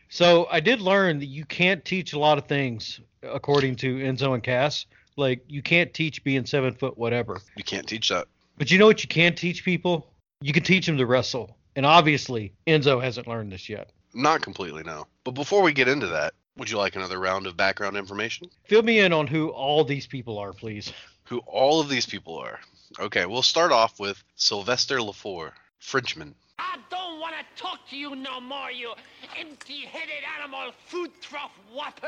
[0.09, 4.33] So I did learn that you can't teach a lot of things according to Enzo
[4.33, 4.85] and Cass.
[5.17, 7.41] Like you can't teach being seven foot whatever.
[7.55, 8.27] You can't teach that.
[8.57, 10.07] But you know what you can teach people?
[10.41, 11.57] You can teach them to wrestle.
[11.75, 13.91] And obviously Enzo hasn't learned this yet.
[14.17, 15.05] Not completely, no.
[15.23, 18.49] But before we get into that, would you like another round of background information?
[18.67, 20.91] Fill me in on who all these people are, please.
[21.25, 22.59] Who all of these people are?
[22.99, 26.33] Okay, we'll start off with Sylvester Lefort, Frenchman.
[26.57, 28.93] I don't want to talk to you no more, you
[29.39, 32.07] empty-headed animal food trough whopper.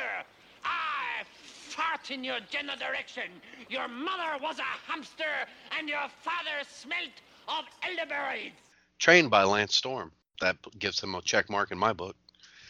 [0.65, 3.29] I fart in your general direction.
[3.69, 5.45] Your mother was a hamster,
[5.77, 8.53] and your father smelt of elderberries.
[8.97, 10.11] Trained by Lance Storm.
[10.41, 12.15] That gives him a check mark in my book.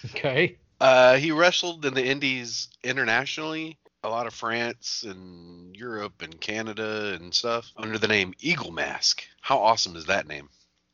[0.05, 0.57] Okay.
[0.79, 7.17] Uh, he wrestled in the Indies internationally, a lot of France and Europe and Canada
[7.19, 9.23] and stuff, under the name Eagle Mask.
[9.41, 10.49] How awesome is that name?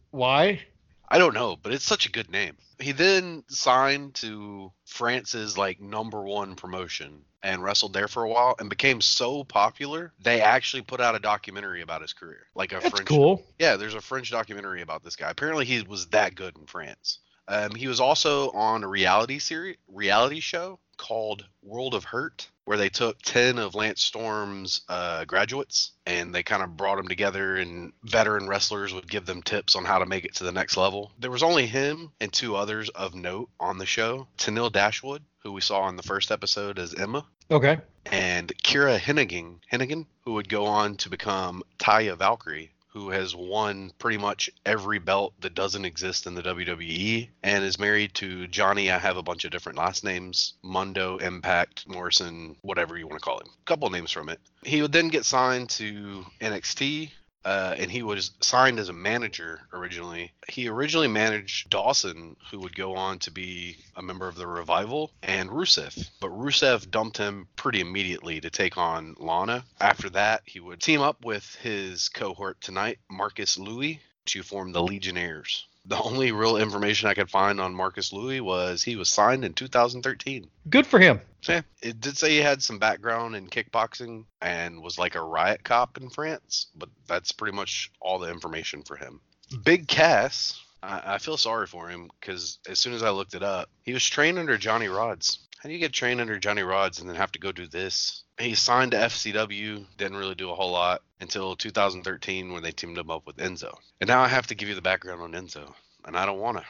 [0.10, 0.62] Why?
[1.08, 2.58] I don't know, but it's such a good name.
[2.80, 8.56] He then signed to France's like number one promotion and wrestled there for a while
[8.60, 12.48] and became so popular they actually put out a documentary about his career.
[12.56, 13.44] Like a That's French cool.
[13.60, 15.30] Yeah, there's a French documentary about this guy.
[15.30, 17.20] Apparently he was that good in France.
[17.48, 22.78] Um, he was also on a reality series, reality show called World of Hurt, where
[22.78, 27.58] they took ten of Lance Storm's uh, graduates and they kind of brought them together,
[27.58, 30.78] and veteran wrestlers would give them tips on how to make it to the next
[30.78, 31.12] level.
[31.20, 35.52] There was only him and two others of note on the show: Tenille Dashwood, who
[35.52, 37.78] we saw in the first episode as Emma, Okay.
[38.06, 43.92] and Kira Hennigan, Hennigan, who would go on to become Taya Valkyrie, who has won
[44.00, 48.90] pretty much every belt that doesn't exist in the WWE, and is married to Johnny.
[48.90, 53.26] I have a bunch of different last names: Mundo, Impact, Morrison, whatever you want to
[53.26, 53.48] call him.
[53.48, 54.40] A couple names from it.
[54.64, 57.12] He would then get signed to NXT.
[57.46, 60.34] Uh, and he was signed as a manager originally.
[60.50, 65.12] He originally managed Dawson, who would go on to be a member of the Revival,
[65.22, 66.10] and Rusev.
[66.20, 69.64] But Rusev dumped him pretty immediately to take on Lana.
[69.80, 74.82] After that, he would team up with his cohort tonight, Marcus Louis, to form the
[74.82, 75.68] Legionnaires.
[75.88, 79.54] The only real information I could find on Marcus Louis was he was signed in
[79.54, 80.50] 2013.
[80.70, 81.22] Good for him.
[81.48, 85.64] Yeah, it did say he had some background in kickboxing and was like a riot
[85.64, 89.22] cop in France, but that's pretty much all the information for him.
[89.64, 93.44] Big Cass, I, I feel sorry for him because as soon as I looked it
[93.44, 95.38] up, he was trained under Johnny Rodz.
[95.60, 98.24] How do you get trained under Johnny Rodz and then have to go do this?
[98.40, 102.98] He signed to FCW, didn't really do a whole lot until 2013 when they teamed
[102.98, 103.78] him up with Enzo.
[104.02, 106.58] And now I have to give you the background on Enzo, and I don't want
[106.58, 106.66] to.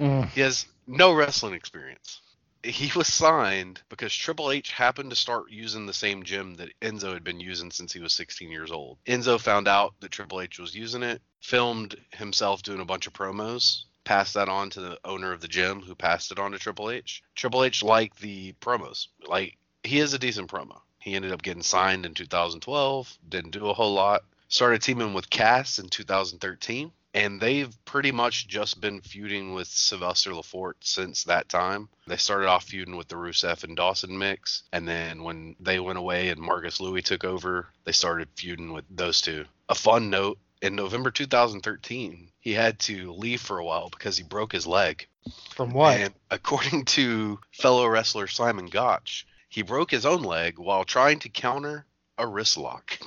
[0.00, 0.28] Mm.
[0.30, 2.20] He has no wrestling experience.
[2.62, 7.12] He was signed because Triple H happened to start using the same gym that Enzo
[7.12, 8.98] had been using since he was 16 years old.
[9.06, 13.12] Enzo found out that Triple H was using it, filmed himself doing a bunch of
[13.12, 16.58] promos, passed that on to the owner of the gym who passed it on to
[16.58, 17.22] Triple H.
[17.34, 19.08] Triple H liked the promos.
[19.26, 20.80] Like he is a decent promo.
[20.98, 24.24] He ended up getting signed in 2012, didn't do a whole lot.
[24.48, 30.30] Started teaming with Cass in 2013 and they've pretty much just been feuding with Sylvester
[30.30, 31.88] Lefort since that time.
[32.06, 35.98] They started off feuding with the Rusev and Dawson mix, and then when they went
[35.98, 39.46] away and Marcus Louis took over, they started feuding with those two.
[39.68, 44.24] A fun note: in November 2013, he had to leave for a while because he
[44.24, 45.06] broke his leg.
[45.50, 45.96] From what?
[45.96, 51.28] And according to fellow wrestler Simon Gotch, he broke his own leg while trying to
[51.28, 52.98] counter a wrist lock.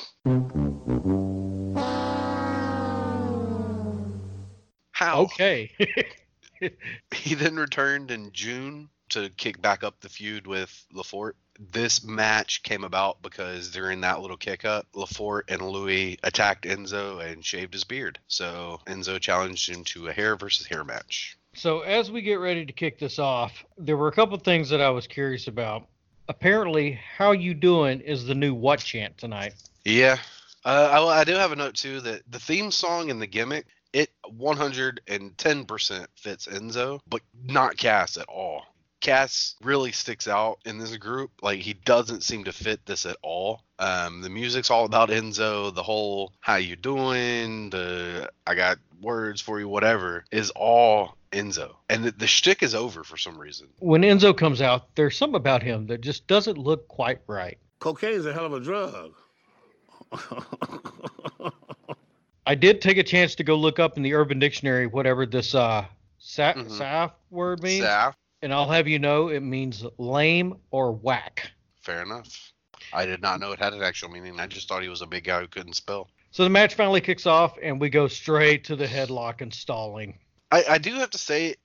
[4.92, 5.22] How?
[5.22, 5.72] Okay.
[7.12, 11.34] He then returned in June to kick back up the feud with Lefort.
[11.60, 17.20] This match came about because during that little kick up, Lefort and Louis attacked Enzo
[17.20, 18.20] and shaved his beard.
[18.28, 21.38] So Enzo challenged him to a hair versus hair match.
[21.54, 24.82] So as we get ready to kick this off, there were a couple things that
[24.82, 25.88] I was curious about.
[26.32, 29.54] Apparently, "How you doing" is the new what chant tonight.
[29.84, 30.18] Yeah.
[30.64, 33.66] Uh, I, I do have a note too that the theme song and the gimmick,
[33.92, 38.64] it 110% fits Enzo, but not Cass at all.
[39.02, 41.32] Cass really sticks out in this group.
[41.42, 43.64] Like he doesn't seem to fit this at all.
[43.80, 45.74] Um, the music's all about Enzo.
[45.74, 51.76] The whole "How you doing?" The "I got words for you," whatever is all Enzo,
[51.90, 53.68] and the, the shtick is over for some reason.
[53.80, 57.58] When Enzo comes out, there's something about him that just doesn't look quite right.
[57.80, 59.14] Cocaine's a hell of a drug.
[62.46, 65.56] I did take a chance to go look up in the Urban Dictionary whatever this
[65.56, 65.86] uh
[66.20, 66.70] sa- Mhm.
[66.70, 71.52] saf word means, Saf, and I'll have you know it means lame or whack.
[71.82, 72.52] fair enough.
[72.94, 74.40] I did not know it had an actual meaning.
[74.40, 76.10] I just thought he was a big guy who couldn't spell.
[76.32, 80.18] So the match finally kicks off, and we go straight to the headlock and stalling.
[80.52, 81.56] I, I do have to say,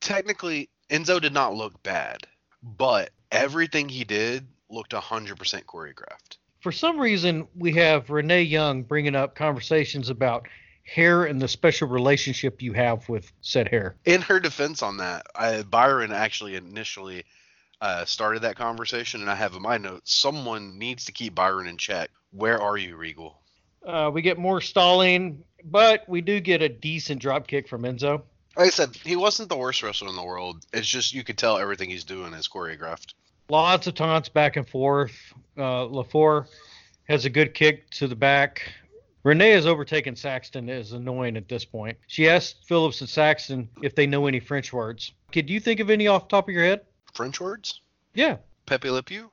[0.00, 2.26] technically, Enzo did not look bad,
[2.62, 6.38] but everything he did looked 100% choreographed.
[6.60, 10.46] For some reason, we have Renee Young bringing up conversations about
[10.84, 13.96] hair and the special relationship you have with said hair.
[14.04, 17.24] In her defense on that, I, Byron actually initially
[17.80, 21.66] uh, started that conversation, and I have in my notes someone needs to keep Byron
[21.66, 22.10] in check.
[22.30, 23.38] Where are you, Regal?
[23.84, 28.22] Uh, we get more stalling, but we do get a decent drop kick from Enzo.
[28.56, 30.64] Like I said, he wasn't the worst wrestler in the world.
[30.72, 33.14] It's just you could tell everything he's doing is choreographed.
[33.48, 35.16] Lots of taunts back and forth.
[35.56, 36.46] Uh, Lefort
[37.04, 38.72] has a good kick to the back.
[39.24, 41.96] Renee has overtaken Saxton is annoying at this point.
[42.08, 45.12] She asked Phillips and Saxton if they know any French words.
[45.30, 46.80] Could you think of any off the top of your head?
[47.14, 47.80] French words?
[48.14, 48.38] Yeah.
[48.66, 49.30] Pepe Le Pew?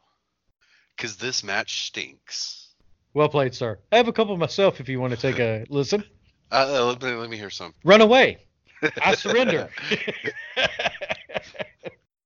[0.95, 2.67] Because this match stinks.
[3.13, 3.79] Well played, sir.
[3.91, 6.03] I have a couple myself if you want to take a listen.
[6.51, 7.73] Uh, let, me, let me hear some.
[7.83, 8.37] Run away.
[9.03, 9.69] I surrender.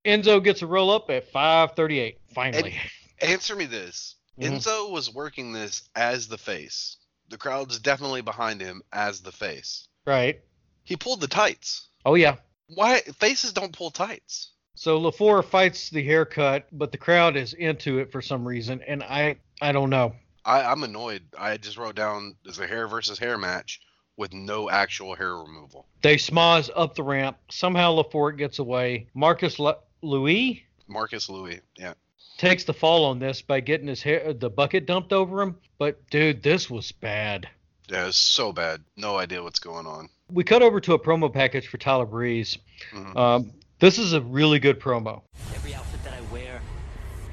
[0.05, 2.17] Enzo gets a roll up at 538.
[2.33, 2.75] Finally.
[3.21, 4.15] Answer me this.
[4.39, 4.57] Mhm.
[4.57, 6.97] Enzo was working this as the face.
[7.33, 9.87] The crowd's definitely behind him as the face.
[10.05, 10.39] right.
[10.83, 11.87] He pulled the tights.
[12.05, 12.35] Oh, yeah.
[12.67, 14.51] Why faces don't pull tights?
[14.75, 19.01] So Lefort fights the haircut, but the crowd is into it for some reason, and
[19.01, 20.13] I I don't know.
[20.45, 21.23] I, I'm annoyed.
[21.35, 23.81] I just wrote down there's a hair versus hair match
[24.15, 25.87] with no actual hair removal.
[26.03, 27.37] They schmoz up the ramp.
[27.49, 29.07] Somehow Lefort gets away.
[29.15, 31.95] Marcus Le- Louis Marcus Louis, yeah.
[32.43, 35.55] Takes the fall on this by getting his hair the bucket dumped over him.
[35.77, 37.47] But dude, this was bad.
[37.89, 38.81] Yeah, it's so bad.
[38.97, 40.09] No idea what's going on.
[40.31, 42.57] We cut over to a promo package for Tyler Breeze.
[42.91, 43.15] Mhm.
[43.15, 45.21] Um, this is a really good promo.
[45.53, 46.61] Every outfit that I wear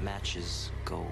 [0.01, 1.07] matches gold.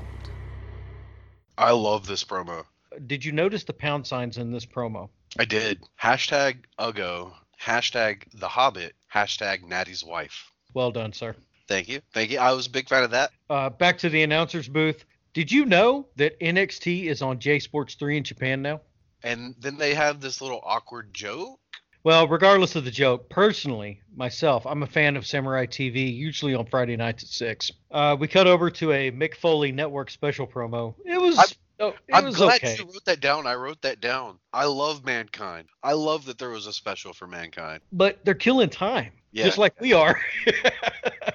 [1.57, 2.65] I love this promo.
[3.05, 5.09] Did you notice the pound signs in this promo?
[5.37, 5.83] I did.
[6.01, 7.33] Hashtag Ugo.
[7.61, 8.93] Hashtag The Hobbit.
[9.13, 10.51] Hashtag Natty's wife.
[10.73, 11.35] Well done, sir.
[11.69, 12.01] Thank you.
[12.13, 12.39] Thank you.
[12.39, 13.29] I was a big fan of that.
[13.49, 15.05] Uh, back to the announcer's booth.
[15.33, 18.81] Did you know that NXT is on J Sports 3 in Japan now?
[19.23, 21.59] And then they have this little awkward joke.
[22.03, 26.65] Well, regardless of the joke, personally, myself, I'm a fan of Samurai TV, usually on
[26.65, 27.71] Friday nights at 6.
[27.91, 30.95] Uh, we cut over to a Mick Foley Network special promo.
[31.05, 31.47] It was, I'm-
[31.79, 32.75] it I'm was glad okay.
[32.77, 33.47] you wrote that down.
[33.47, 34.37] I wrote that down.
[34.53, 35.67] I love Mankind.
[35.83, 37.81] I love that there was a special for Mankind.
[37.91, 39.45] But they're killing time, Yeah.
[39.45, 40.19] just like we are.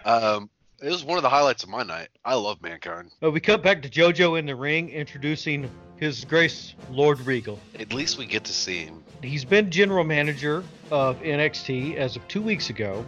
[0.05, 0.51] Um,
[0.83, 2.09] it was one of the highlights of my night.
[2.27, 3.11] I love Mankind.
[3.23, 7.59] Uh, we cut back to JoJo in the ring introducing His Grace Lord Regal.
[7.79, 9.03] At least we get to see him.
[9.23, 13.07] He's been general manager of NXT as of two weeks ago.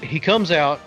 [0.00, 0.80] He comes out,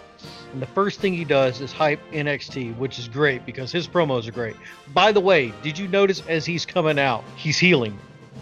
[0.53, 4.27] and the first thing he does is hype NXT, which is great because his promos
[4.27, 4.55] are great.
[4.93, 7.97] By the way, did you notice as he's coming out, he's healing?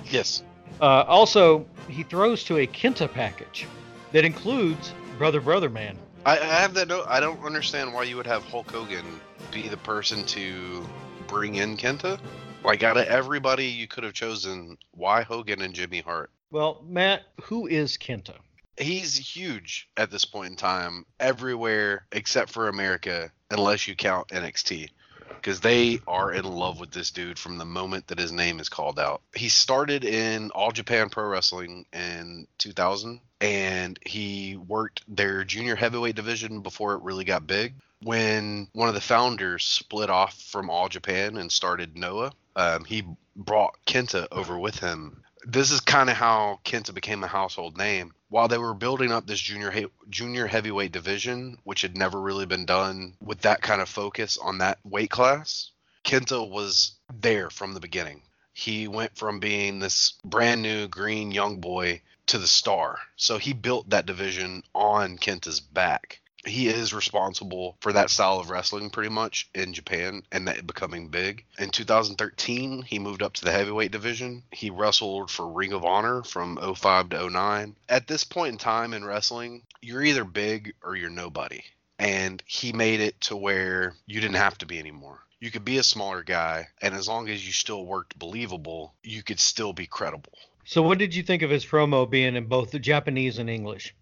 [0.05, 0.43] Yes.
[0.79, 3.67] Uh, also, he throws to a Kenta package
[4.11, 5.97] that includes Brother Brother Man.
[6.25, 7.05] I, I have that note.
[7.07, 9.05] I don't understand why you would have Hulk Hogan
[9.51, 10.87] be the person to
[11.27, 12.19] bring in Kenta.
[12.63, 16.29] Like out of everybody you could have chosen, why Hogan and Jimmy Hart?
[16.51, 18.35] Well, Matt, who is Kenta?
[18.77, 24.89] He's huge at this point in time, everywhere except for America, unless you count NXT.
[25.29, 28.69] Because they are in love with this dude from the moment that his name is
[28.69, 29.21] called out.
[29.35, 36.15] He started in All Japan Pro Wrestling in 2000, and he worked their junior heavyweight
[36.15, 37.75] division before it really got big.
[38.01, 43.03] When one of the founders split off from All Japan and started Noah, um, he
[43.35, 48.13] brought Kenta over with him this is kind of how Kenta became a household name.
[48.29, 52.45] While they were building up this junior he- junior heavyweight division, which had never really
[52.45, 55.71] been done with that kind of focus on that weight class,
[56.03, 58.21] Kenta was there from the beginning.
[58.53, 62.99] He went from being this brand new green young boy to the star.
[63.15, 66.21] So he built that division on Kenta's back.
[66.45, 71.07] He is responsible for that style of wrestling pretty much in Japan and that becoming
[71.07, 71.45] big.
[71.57, 74.43] In 2013, he moved up to the heavyweight division.
[74.51, 77.75] He wrestled for Ring of Honor from 05 to 09.
[77.87, 81.63] At this point in time in wrestling, you're either big or you're nobody.
[81.97, 85.19] And he made it to where you didn't have to be anymore.
[85.39, 89.23] You could be a smaller guy, and as long as you still worked believable, you
[89.23, 90.31] could still be credible.
[90.65, 93.93] So, what did you think of his promo being in both the Japanese and English?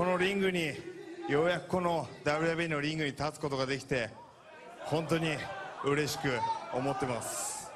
[0.00, 0.72] このリングに
[1.28, 4.08] ようやくこの WWE のリングに立つことができて
[4.84, 5.36] 本当に
[5.84, 6.30] 嬉しく
[6.72, 7.70] 思ってます。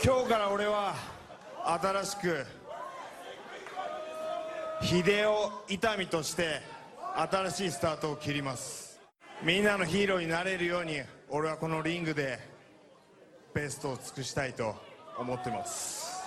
[0.00, 0.94] 今日から俺は
[1.64, 2.46] 新しく
[4.80, 6.60] 秀夫伊丹として
[7.16, 9.00] 新しいスタートを切ります。
[9.42, 11.00] みんなのヒーローになれるように
[11.30, 12.38] 俺はこのリングで
[13.52, 14.76] ベストを尽くしたいと
[15.18, 16.17] 思ってます。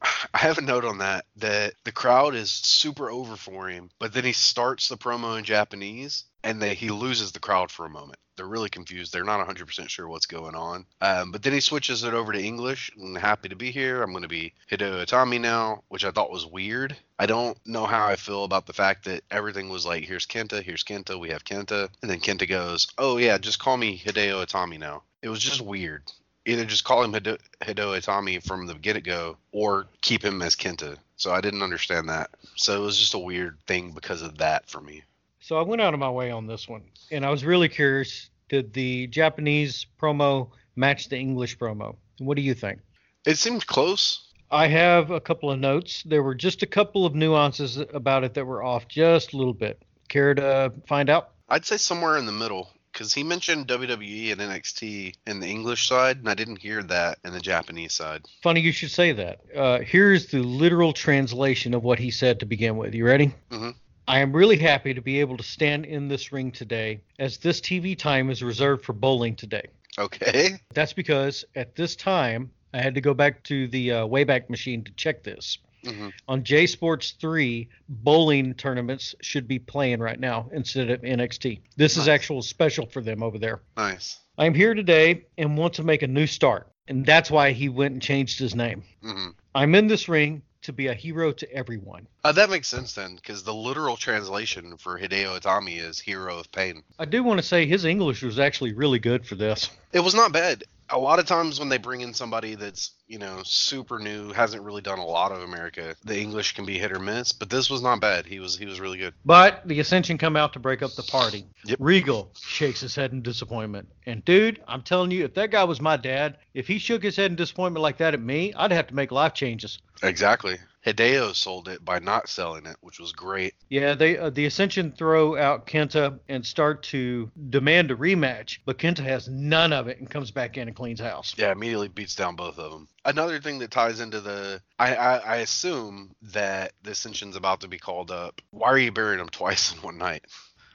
[0.34, 4.12] I have a note on that that the crowd is super over for him, but
[4.12, 7.90] then he starts the promo in Japanese and then he loses the crowd for a
[7.90, 8.18] moment.
[8.36, 9.12] They're really confused.
[9.12, 10.86] They're not 100% sure what's going on.
[11.00, 12.92] Um, but then he switches it over to English.
[12.96, 14.00] I'm happy to be here.
[14.00, 16.96] I'm going to be Hideo Itami now, which I thought was weird.
[17.18, 20.62] I don't know how I feel about the fact that everything was like, here's Kenta,
[20.62, 21.88] here's Kenta, we have Kenta.
[22.00, 25.02] And then Kenta goes, oh, yeah, just call me Hideo Itami now.
[25.20, 26.04] It was just weird
[26.48, 30.56] either just call him Hideo, Hideo Itami from the get go or keep him as
[30.56, 30.96] Kenta.
[31.16, 32.30] So I didn't understand that.
[32.56, 35.02] So it was just a weird thing because of that for me.
[35.40, 38.30] So I went out of my way on this one, and I was really curious:
[38.48, 41.96] did the Japanese promo match the English promo?
[42.18, 42.80] What do you think?
[43.24, 44.24] It seemed close.
[44.50, 46.02] I have a couple of notes.
[46.04, 49.54] There were just a couple of nuances about it that were off just a little
[49.54, 49.82] bit.
[50.08, 51.32] Care to find out?
[51.50, 55.88] I'd say somewhere in the middle because he mentioned WWE and NXT in the English
[55.88, 58.22] side, and I didn't hear that in the Japanese side.
[58.42, 59.40] Funny you should say that.
[59.54, 62.94] Uh, here's the literal translation of what he said to begin with.
[62.94, 63.34] You ready?
[63.50, 63.74] Mhm.
[64.06, 67.60] I am really happy to be able to stand in this ring today, as this
[67.60, 69.66] TV time is reserved for bowling today.
[69.98, 70.58] Okay.
[70.72, 74.82] That's because at this time I had to go back to the uh, Wayback Machine
[74.84, 75.58] to check this.
[75.88, 76.12] Mhm.
[76.28, 81.60] On J Sports 3, bowling tournaments should be playing right now instead of NXT.
[81.76, 83.62] This is actual special for them over there.
[83.76, 84.18] Nice.
[84.36, 86.68] I'm here today and want to make a new start.
[86.86, 88.82] And that's why he went and changed his name.
[89.02, 92.06] hmm I'm in this ring to be a hero to everyone.
[92.24, 96.50] Uh, that makes sense then, because the literal translation for Hideo Itami is "hero of
[96.52, 99.70] pain." I do want to say his English was actually really good for this.
[99.92, 100.64] It was not bad.
[100.90, 104.62] A lot of times when they bring in somebody that's you know super new, hasn't
[104.62, 107.32] really done a lot of America, the English can be hit or miss.
[107.32, 108.26] But this was not bad.
[108.26, 109.14] He was he was really good.
[109.24, 111.46] But the Ascension come out to break up the party.
[111.66, 111.78] Yep.
[111.80, 113.88] Regal shakes his head in disappointment.
[114.06, 117.16] And dude, I'm telling you, if that guy was my dad, if he shook his
[117.16, 119.78] head in disappointment like that at me, I'd have to make life changes.
[120.02, 120.58] Exactly.
[120.86, 123.54] Hideo sold it by not selling it, which was great.
[123.68, 128.78] Yeah, they uh, the Ascension throw out Kenta and start to demand a rematch, but
[128.78, 131.34] Kenta has none of it and comes back in and cleans house.
[131.36, 132.88] Yeah, immediately beats down both of them.
[133.04, 137.68] Another thing that ties into the, I, I, I assume that the Ascension's about to
[137.68, 138.40] be called up.
[138.50, 140.24] Why are you burying them twice in one night?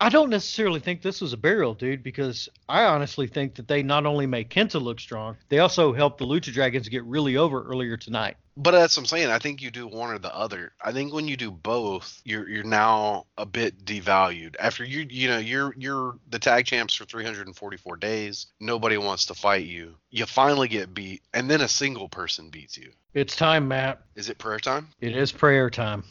[0.02, 3.84] I don't necessarily think this was a burial, dude, because I honestly think that they
[3.84, 7.64] not only made Kenta look strong, they also helped the Lucha Dragons get really over
[7.64, 8.36] earlier tonight.
[8.56, 9.30] But that's what I'm saying.
[9.30, 10.74] I think you do one or the other.
[10.80, 14.56] I think when you do both, you're you're now a bit devalued.
[14.60, 18.48] After you you know you're you're the tag champs for 344 days.
[18.60, 19.96] Nobody wants to fight you.
[20.12, 22.92] You finally get beat, and then a single person beats you.
[23.16, 24.04] It's time, Matt.
[24.16, 24.88] Is it prayer time?
[25.02, 26.04] It is prayer time.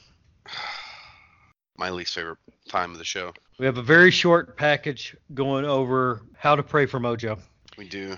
[1.79, 2.39] My least favorite
[2.69, 3.33] time of the show.
[3.59, 7.39] We have a very short package going over how to pray for Mojo.
[7.79, 8.17] We do.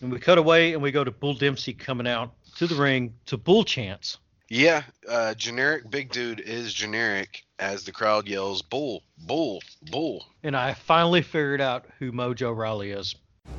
[0.00, 3.14] And we cut away and we go to Bull Dempsey coming out to the ring
[3.26, 4.18] to Bull Chance.
[4.48, 10.26] Yeah, uh, generic big dude is generic as the crowd yells bull, bull, bull.
[10.42, 13.14] And I finally figured out who Mojo Rawley is.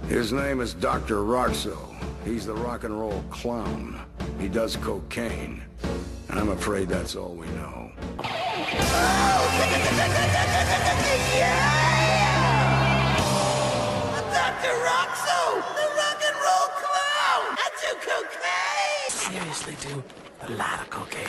[0.10, 1.18] His name is Dr.
[1.18, 1.78] Rockso.
[2.26, 4.02] He's the rock and roll clown.
[4.38, 5.64] He does cocaine.
[6.28, 7.91] And I'm afraid that's all we know.
[11.39, 11.78] Dr.
[19.40, 20.04] Seriously, dude.
[20.42, 21.26] A lot of cocaine.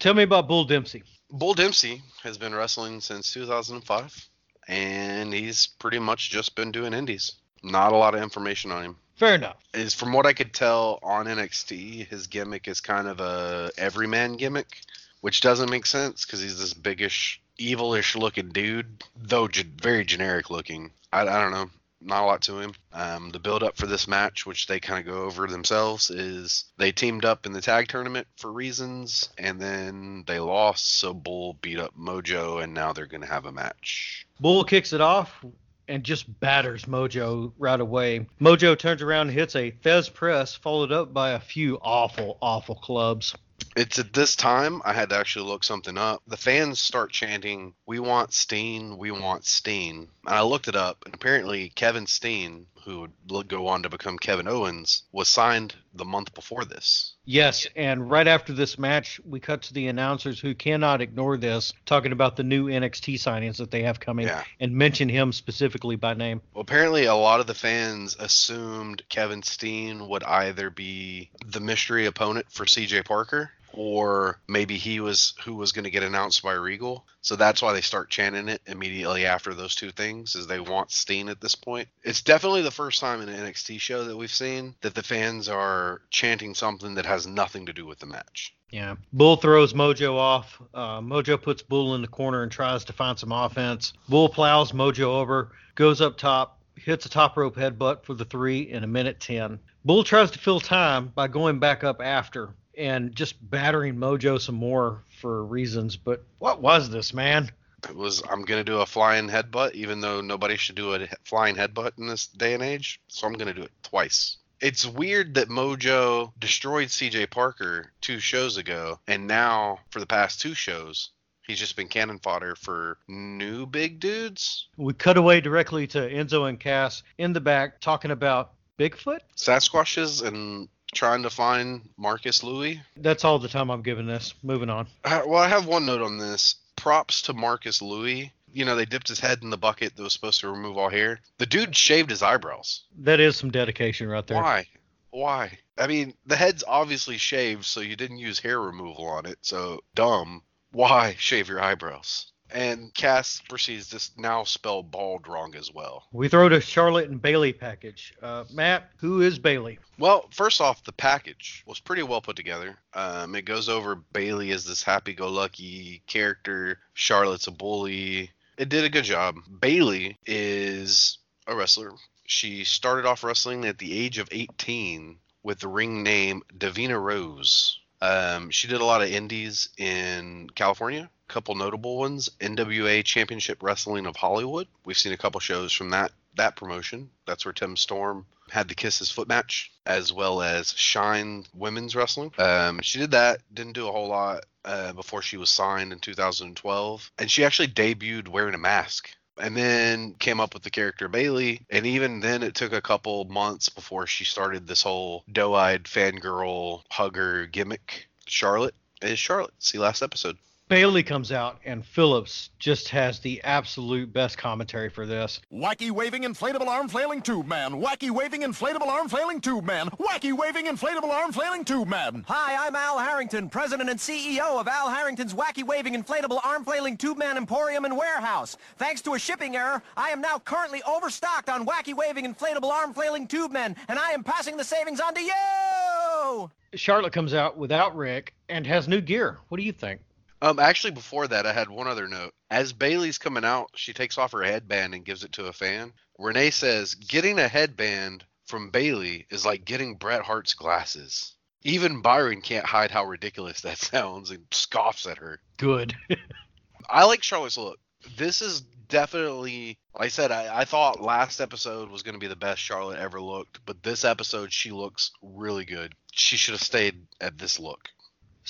[0.00, 1.04] Tell me about Bull Dempsey.
[1.30, 4.28] Bull Dempsey has been wrestling since 2005,
[4.66, 7.32] and he's pretty much just been doing indies.
[7.62, 8.96] Not a lot of information on him.
[9.14, 9.58] Fair enough.
[9.72, 14.36] Is from what I could tell on NXT, his gimmick is kind of a everyman
[14.36, 14.80] gimmick,
[15.20, 20.50] which doesn't make sense because he's this biggish, evilish looking dude, though ge- very generic
[20.50, 20.90] looking.
[21.12, 21.70] I, I don't know.
[22.02, 22.72] Not a lot to him.
[22.92, 26.64] Um, the build up for this match, which they kind of go over themselves, is
[26.78, 30.98] they teamed up in the tag tournament for reasons, and then they lost.
[30.98, 34.26] So Bull beat up Mojo, and now they're going to have a match.
[34.40, 35.44] Bull kicks it off
[35.88, 38.26] and just batters Mojo right away.
[38.40, 42.76] Mojo turns around and hits a Fez press, followed up by a few awful, awful
[42.76, 43.34] clubs.
[43.76, 46.22] It's at this time I had to actually look something up.
[46.26, 51.04] The fans start chanting, "We want Steen, we want Steen," and I looked it up,
[51.06, 56.04] and apparently Kevin Steen, who would go on to become Kevin Owens, was signed the
[56.04, 57.12] month before this.
[57.24, 61.72] Yes, and right after this match, we cut to the announcers who cannot ignore this,
[61.86, 64.42] talking about the new NXT signings that they have coming Yeah.
[64.58, 66.40] and mention him specifically by name.
[66.54, 72.06] Well, apparently a lot of the fans assumed Kevin Steen would either be the mystery
[72.06, 76.52] opponent for CJ Parker or maybe he was who was going to get announced by
[76.52, 77.06] Regal.
[77.20, 80.90] So that's why they start chanting it immediately after those two things is they want
[80.90, 81.88] Steen at this point.
[82.02, 85.48] It's definitely the first time in an NXT show that we've seen that the fans
[85.48, 88.54] are chanting something that has nothing to do with the match.
[88.70, 88.96] Yeah.
[89.12, 90.60] Bull throws Mojo off.
[90.72, 93.92] Uh, Mojo puts Bull in the corner and tries to find some offense.
[94.08, 98.70] Bull plows Mojo over, goes up top, hits a top rope headbutt for the three
[98.70, 99.58] in a minute 10.
[99.84, 104.54] Bull tries to fill time by going back up after and just battering Mojo some
[104.54, 105.96] more for reasons.
[105.96, 107.50] But what was this, man?
[107.88, 111.06] It was I'm going to do a flying headbutt even though nobody should do a
[111.24, 113.00] flying headbutt in this day and age.
[113.08, 114.38] So I'm going to do it twice.
[114.60, 120.40] It's weird that Mojo destroyed CJ Parker 2 shows ago and now for the past
[120.40, 121.10] 2 shows
[121.46, 124.68] he's just been cannon fodder for new big dudes.
[124.76, 129.20] We cut away directly to Enzo and Cass in the back talking about Bigfoot.
[129.36, 132.80] Sasquatches and trying to find Marcus Louis.
[132.96, 134.34] That's all the time I'm giving this.
[134.42, 134.86] Moving on.
[135.04, 136.56] Uh, well, I have one note on this.
[136.76, 138.32] Props to Marcus Louis.
[138.52, 140.90] You know, they dipped his head in the bucket that was supposed to remove all
[140.90, 141.20] hair.
[141.38, 142.82] The dude shaved his eyebrows.
[142.98, 144.42] That is some dedication right there.
[144.42, 144.66] Why?
[145.10, 145.58] Why?
[145.78, 149.38] I mean, the head's obviously shaved, so you didn't use hair removal on it.
[149.42, 150.42] So dumb.
[150.72, 152.32] Why shave your eyebrows?
[152.52, 156.06] And Cass proceeds to now spell bald wrong as well.
[156.12, 158.14] We throw to Charlotte and Bayley package.
[158.22, 159.78] Uh, Matt, who is Bayley?
[159.98, 162.78] Well, first off, the package was pretty well put together.
[162.94, 166.78] Um, it goes over Bayley as this happy-go-lucky character.
[166.94, 168.30] Charlotte's a bully.
[168.56, 169.36] It did a good job.
[169.60, 171.92] Bayley is a wrestler.
[172.26, 177.78] She started off wrestling at the age of 18 with the ring name Davina Rose.
[178.00, 181.10] Um, she did a lot of indies in California.
[181.30, 184.66] Couple notable ones: NWA Championship Wrestling of Hollywood.
[184.84, 187.08] We've seen a couple shows from that that promotion.
[187.24, 191.94] That's where Tim Storm had the kiss his foot match, as well as Shine Women's
[191.94, 192.32] Wrestling.
[192.36, 193.42] Um, she did that.
[193.54, 197.68] Didn't do a whole lot uh, before she was signed in 2012, and she actually
[197.68, 201.64] debuted wearing a mask and then came up with the character Bayley.
[201.70, 205.84] And even then, it took a couple months before she started this whole doe eyed
[205.84, 208.08] fangirl hugger gimmick.
[208.26, 209.54] Charlotte is Charlotte.
[209.60, 210.36] See last episode.
[210.70, 215.40] Bayley comes out, and Phillips just has the absolute best commentary for this.
[215.52, 217.72] Wacky waving inflatable arm flailing tube man.
[217.72, 219.88] Wacky waving inflatable arm flailing tube man.
[219.98, 222.24] Wacky waving inflatable arm flailing tube man.
[222.28, 226.96] Hi, I'm Al Harrington, president and CEO of Al Harrington's Wacky Waving Inflatable Arm Flailing
[226.96, 228.56] Tube Man Emporium and Warehouse.
[228.76, 232.94] Thanks to a shipping error, I am now currently overstocked on Wacky Waving Inflatable Arm
[232.94, 236.50] Flailing Tube Men, and I am passing the savings on to you!
[236.74, 239.38] Charlotte comes out without Rick and has new gear.
[239.48, 240.00] What do you think?
[240.42, 242.32] Um, actually, before that, I had one other note.
[242.50, 245.92] As Bayley's coming out, she takes off her headband and gives it to a fan.
[246.18, 252.40] Renee says, "Getting a headband from Bayley is like getting Bret Hart's glasses." Even Byron
[252.40, 255.40] can't hide how ridiculous that sounds and scoffs at her.
[255.58, 255.94] Good.
[256.88, 257.78] I like Charlotte's look.
[258.16, 262.26] This is definitely, like I said, I, I thought last episode was going to be
[262.26, 265.94] the best Charlotte ever looked, but this episode she looks really good.
[266.12, 267.90] She should have stayed at this look.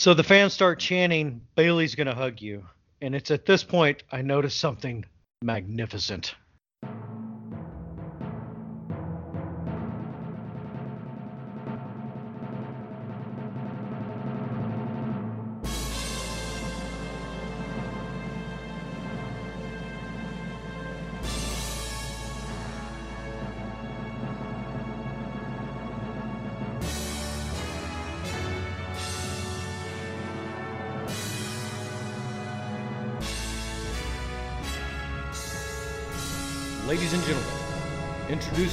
[0.01, 2.65] So the fans start chanting, Bayley's going to hug you.
[3.03, 5.05] And it's at this point I notice something
[5.43, 6.35] magnificent.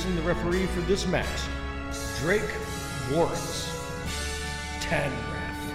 [0.08, 1.28] Introducing the referee for this match,
[2.20, 2.42] Drake
[3.12, 3.70] Warrens,
[4.80, 5.74] Tan Ref.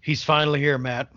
[0.00, 1.12] He's finally here, Matt.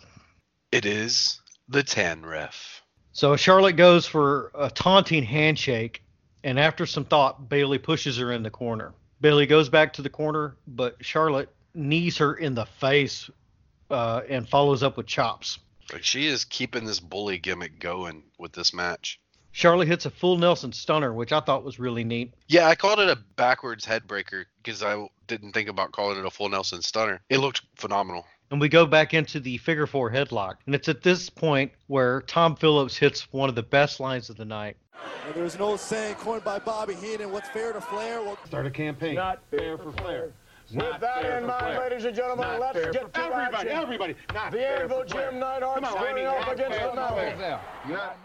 [0.71, 2.83] It is the Tan Ref.
[3.11, 6.02] So Charlotte goes for a taunting handshake,
[6.43, 8.93] and after some thought, Bayley pushes her in the corner.
[9.21, 13.29] Bayley goes back to the corner, but Charlotte knees her in the face
[13.89, 15.59] uh, and follows up with chops.
[15.91, 19.19] Like she is keeping this bully gimmick going with this match.
[19.51, 22.33] Charlotte hits a full Nelson stunner, which I thought was really neat.
[22.47, 26.31] Yeah, I called it a backwards headbreaker because I didn't think about calling it a
[26.31, 27.21] full Nelson stunner.
[27.29, 28.25] It looked phenomenal.
[28.53, 30.57] And we go back into the figure four headlock.
[30.67, 34.37] And it's at this point where Tom Phillips hits one of the best lines of
[34.37, 34.77] the night.
[35.25, 38.21] And there's an old saying coined by Bobby Heenan, what's fair to Flair?
[38.21, 39.15] Well, Start a campaign.
[39.15, 40.29] Not fair for Flair.
[40.71, 43.69] With that in mind, ladies and gentlemen, Not let's get to everybody, action.
[43.69, 44.15] everybody.
[44.35, 45.03] Not the fair Anvil.
[45.05, 48.17] Jim Neidhart Come on, squaring off against the Not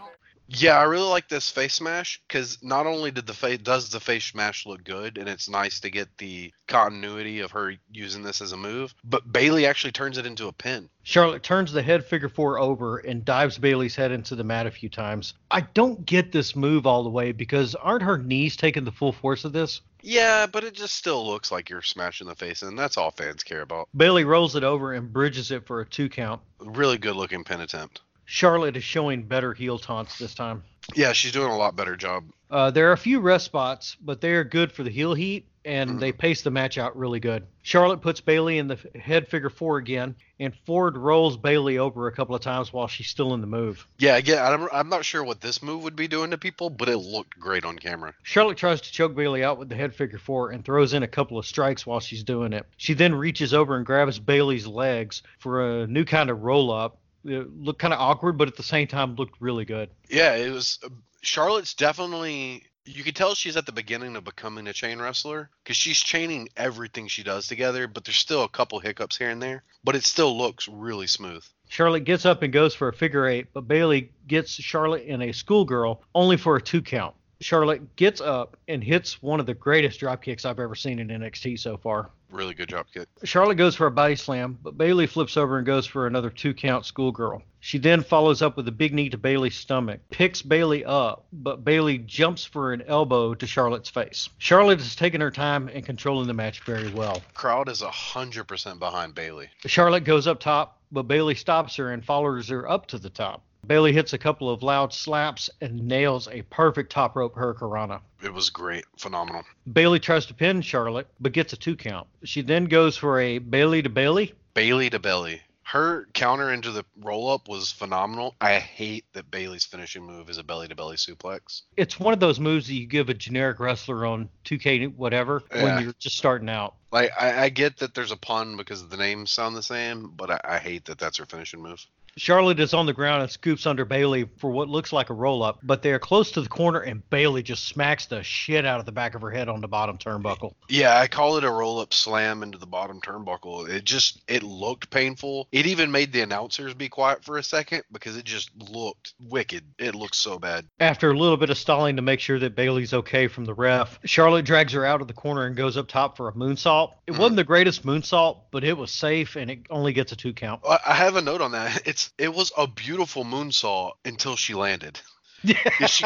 [0.51, 0.71] fair metal.
[0.71, 0.71] for Flair.
[0.71, 3.99] Yeah, I really like this face smash because not only did the face does the
[3.99, 8.41] face smash look good, and it's nice to get the continuity of her using this
[8.41, 10.89] as a move, but Bayley actually turns it into a pin.
[11.03, 14.71] Charlotte turns the head figure four over and dives Bayley's head into the mat a
[14.71, 15.33] few times.
[15.49, 19.11] I don't get this move all the way because aren't her knees taking the full
[19.11, 19.81] force of this?
[20.01, 23.43] Yeah, but it just still looks like you're smashing the face, and that's all fans
[23.43, 23.89] care about.
[23.95, 26.41] Bayley rolls it over and bridges it for a two count.
[26.59, 28.01] Really good looking pin attempt.
[28.31, 30.63] Charlotte is showing better heel taunts this time.
[30.93, 32.25] Yeah, she's doing a lot better job.
[32.51, 35.47] Uh, there are a few rest spots, but they are good for the heel heat,
[35.65, 37.47] and they pace the match out really good.
[37.63, 42.11] Charlotte puts Bayley in the head figure four again, and Ford rolls Bayley over a
[42.11, 43.87] couple of times while she's still in the move.
[43.97, 46.87] Yeah, again, I'm, I'm not sure what this move would be doing to people, but
[46.87, 48.13] it looked great on camera.
[48.23, 51.07] Charlotte tries to choke Bayley out with the head figure four and throws in a
[51.07, 52.65] couple of strikes while she's doing it.
[52.77, 56.98] She then reaches over and grabs Bayley's legs for a new kind of roll up.
[57.25, 59.89] It looked kind of awkward, but at the same time looked really good.
[60.09, 60.79] Yeah, it was.
[60.83, 60.89] Uh,
[61.21, 62.63] Charlotte's definitely.
[62.85, 66.49] You could tell she's at the beginning of becoming a chain wrestler because she's chaining
[66.57, 69.63] everything she does together, but there's still a couple hiccups here and there.
[69.83, 71.43] But it still looks really smooth.
[71.67, 75.31] Charlotte gets up and goes for a figure eight, but Bayley gets Charlotte in a
[75.33, 77.13] schoolgirl only for a two count.
[77.41, 81.07] Charlotte gets up and hits one of the greatest drop kicks I've ever seen in
[81.07, 82.09] NXT so far.
[82.31, 83.07] Really good drop kick.
[83.23, 86.53] Charlotte goes for a body slam, but Bayley flips over and goes for another two
[86.53, 87.41] count schoolgirl.
[87.61, 91.63] She then follows up with a big knee to Bayley's stomach, picks Bayley up, but
[91.63, 94.29] Bayley jumps for an elbow to Charlotte's face.
[94.37, 97.21] Charlotte is taking her time and controlling the match very well.
[97.33, 99.49] Crowd is 100% behind Bayley.
[99.65, 103.43] Charlotte goes up top, but Bayley stops her and follows her up to the top.
[103.65, 108.01] Bayley hits a couple of loud slaps and nails a perfect top rope hurricanrana.
[108.23, 108.85] It was great.
[108.97, 109.43] Phenomenal.
[109.71, 112.07] Bayley tries to pin Charlotte, but gets a two count.
[112.23, 114.33] She then goes for a Bayley to Belly.
[114.53, 115.41] Bayley to Belly.
[115.63, 118.33] Her counter into the roll up was phenomenal.
[118.41, 121.61] I hate that Bayley's finishing move is a belly to belly suplex.
[121.77, 125.63] It's one of those moves that you give a generic wrestler on 2K whatever Yeah.
[125.63, 126.73] when you're just starting out.
[126.91, 130.31] Like I, I get that there's a pun because the names sound the same, but
[130.31, 131.85] I, I hate that that's her finishing move.
[132.17, 135.43] Charlotte is on the ground and scoops under Bayley for what looks like a roll
[135.43, 138.79] up, but they are close to the corner and Bayley just smacks the shit out
[138.79, 140.53] of the back of her head on the bottom turnbuckle.
[140.67, 143.69] Yeah, I call it a roll up slam into the bottom turnbuckle.
[143.69, 145.47] It just it looked painful.
[145.51, 149.63] It even made the announcers be quiet for a second because it just looked wicked.
[149.77, 150.65] It looked so bad.
[150.79, 153.99] After a little bit of stalling to make sure that Bayley's okay from the ref,
[154.05, 156.91] Charlotte drags her out of the corner and goes up top for a moonsault.
[157.07, 157.37] It wasn't mm.
[157.37, 160.61] the greatest moonsault, but it was safe and it only gets a two count.
[160.67, 161.83] I I have a note on that.
[161.89, 164.99] It's it was a beautiful moonsault until she landed.
[165.43, 166.05] Yeah, she,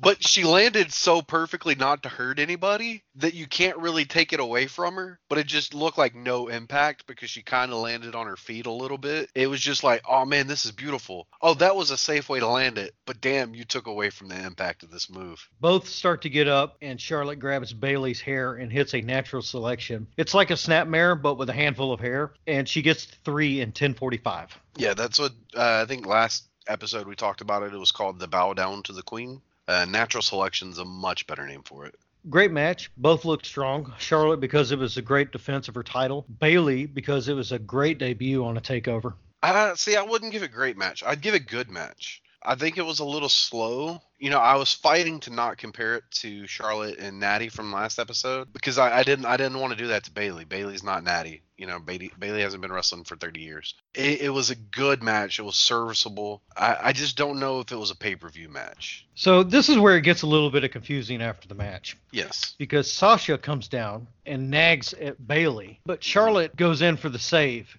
[0.00, 4.40] but she landed so perfectly not to hurt anybody that you can't really take it
[4.40, 5.18] away from her.
[5.28, 8.66] But it just looked like no impact because she kind of landed on her feet
[8.66, 9.30] a little bit.
[9.34, 11.26] It was just like, oh man, this is beautiful.
[11.40, 12.94] Oh, that was a safe way to land it.
[13.06, 15.48] But damn, you took away from the impact of this move.
[15.60, 20.06] Both start to get up, and Charlotte grabs Bayley's hair and hits a natural selection.
[20.16, 23.68] It's like a snapmare, but with a handful of hair, and she gets three in
[23.68, 24.58] 1045.
[24.76, 27.72] Yeah, that's what uh, I think last episode we talked about it.
[27.72, 29.40] It was called the Bow Down to the Queen.
[29.66, 31.94] Uh, natural selection's a much better name for it.
[32.30, 32.90] Great match.
[32.96, 33.92] Both looked strong.
[33.98, 36.24] Charlotte because it was a great defense of her title.
[36.40, 39.14] Bayley because it was a great debut on a takeover.
[39.42, 41.02] Uh, see, I wouldn't give a great match.
[41.04, 42.22] I'd give a good match.
[42.44, 44.02] I think it was a little slow.
[44.18, 47.98] You know, I was fighting to not compare it to Charlotte and Natty from last
[47.98, 50.44] episode because I, I didn't I didn't want to do that to Bayley.
[50.44, 51.42] Bayley's not Natty.
[51.56, 53.74] You know, Bayley Bayley hasn't been wrestling for 30 years.
[53.94, 55.38] It, it was a good match.
[55.38, 56.42] It was serviceable.
[56.56, 59.06] I, I just don't know if it was a pay per view match.
[59.14, 61.96] So this is where it gets a little bit of confusing after the match.
[62.12, 62.54] Yes.
[62.58, 67.76] Because Sasha comes down and nags at Bayley, but Charlotte goes in for the save.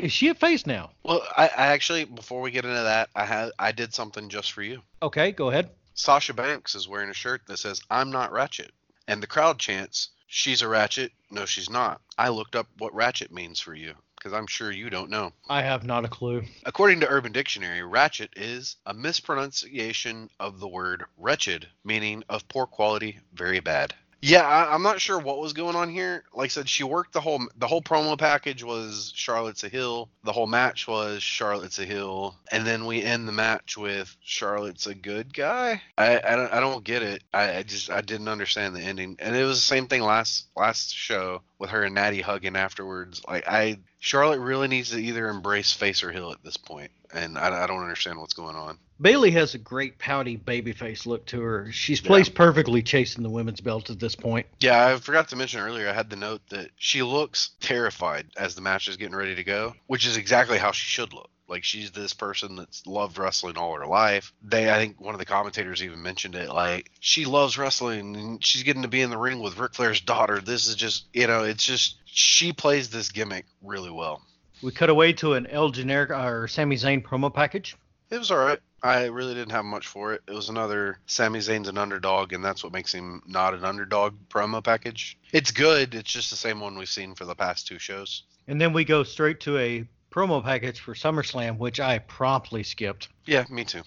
[0.00, 0.92] Is she a face now?
[1.02, 4.52] Well, I, I actually before we get into that, I had I did something just
[4.52, 4.82] for you.
[5.02, 5.70] Okay, go ahead.
[5.92, 8.72] Sasha Banks is wearing a shirt that says "I'm not Ratchet,"
[9.06, 12.00] and the crowd chants, "She's a Ratchet." No, she's not.
[12.16, 15.32] I looked up what Ratchet means for you because I'm sure you don't know.
[15.48, 16.44] I have not a clue.
[16.64, 22.66] According to Urban Dictionary, ratchet is a mispronunciation of the word wretched, meaning of poor
[22.66, 23.94] quality, very bad.
[24.22, 26.24] Yeah, I, I'm not sure what was going on here.
[26.34, 30.10] Like I said, she worked the whole the whole promo package was Charlotte's a heel.
[30.24, 34.86] The whole match was Charlotte's a heel, and then we end the match with Charlotte's
[34.86, 35.80] a good guy.
[35.96, 37.22] I I don't I don't get it.
[37.32, 40.48] I, I just I didn't understand the ending, and it was the same thing last
[40.54, 43.22] last show with her and Natty hugging afterwards.
[43.26, 47.38] Like I Charlotte really needs to either embrace face or heel at this point, and
[47.38, 48.78] I, I don't understand what's going on.
[49.00, 51.72] Bayley has a great pouty babyface look to her.
[51.72, 54.46] She's placed perfectly chasing the women's belt at this point.
[54.60, 55.88] Yeah, I forgot to mention earlier.
[55.88, 59.44] I had the note that she looks terrified as the match is getting ready to
[59.44, 61.30] go, which is exactly how she should look.
[61.48, 64.32] Like she's this person that's loved wrestling all her life.
[64.40, 66.48] They, I think, one of the commentators even mentioned it.
[66.48, 70.00] Like she loves wrestling, and she's getting to be in the ring with Ric Flair's
[70.00, 70.40] daughter.
[70.40, 74.22] This is just, you know, it's just she plays this gimmick really well.
[74.62, 77.76] We cut away to an El Generic or Sami Zayn promo package.
[78.10, 78.60] It was all right.
[78.82, 80.22] I really didn't have much for it.
[80.26, 84.14] It was another Sami Zayn's an underdog, and that's what makes him not an underdog
[84.28, 85.18] promo package.
[85.32, 85.94] It's good.
[85.94, 88.22] It's just the same one we've seen for the past two shows.
[88.48, 93.08] And then we go straight to a promo package for SummerSlam, which I promptly skipped.
[93.26, 93.82] Yeah, me too.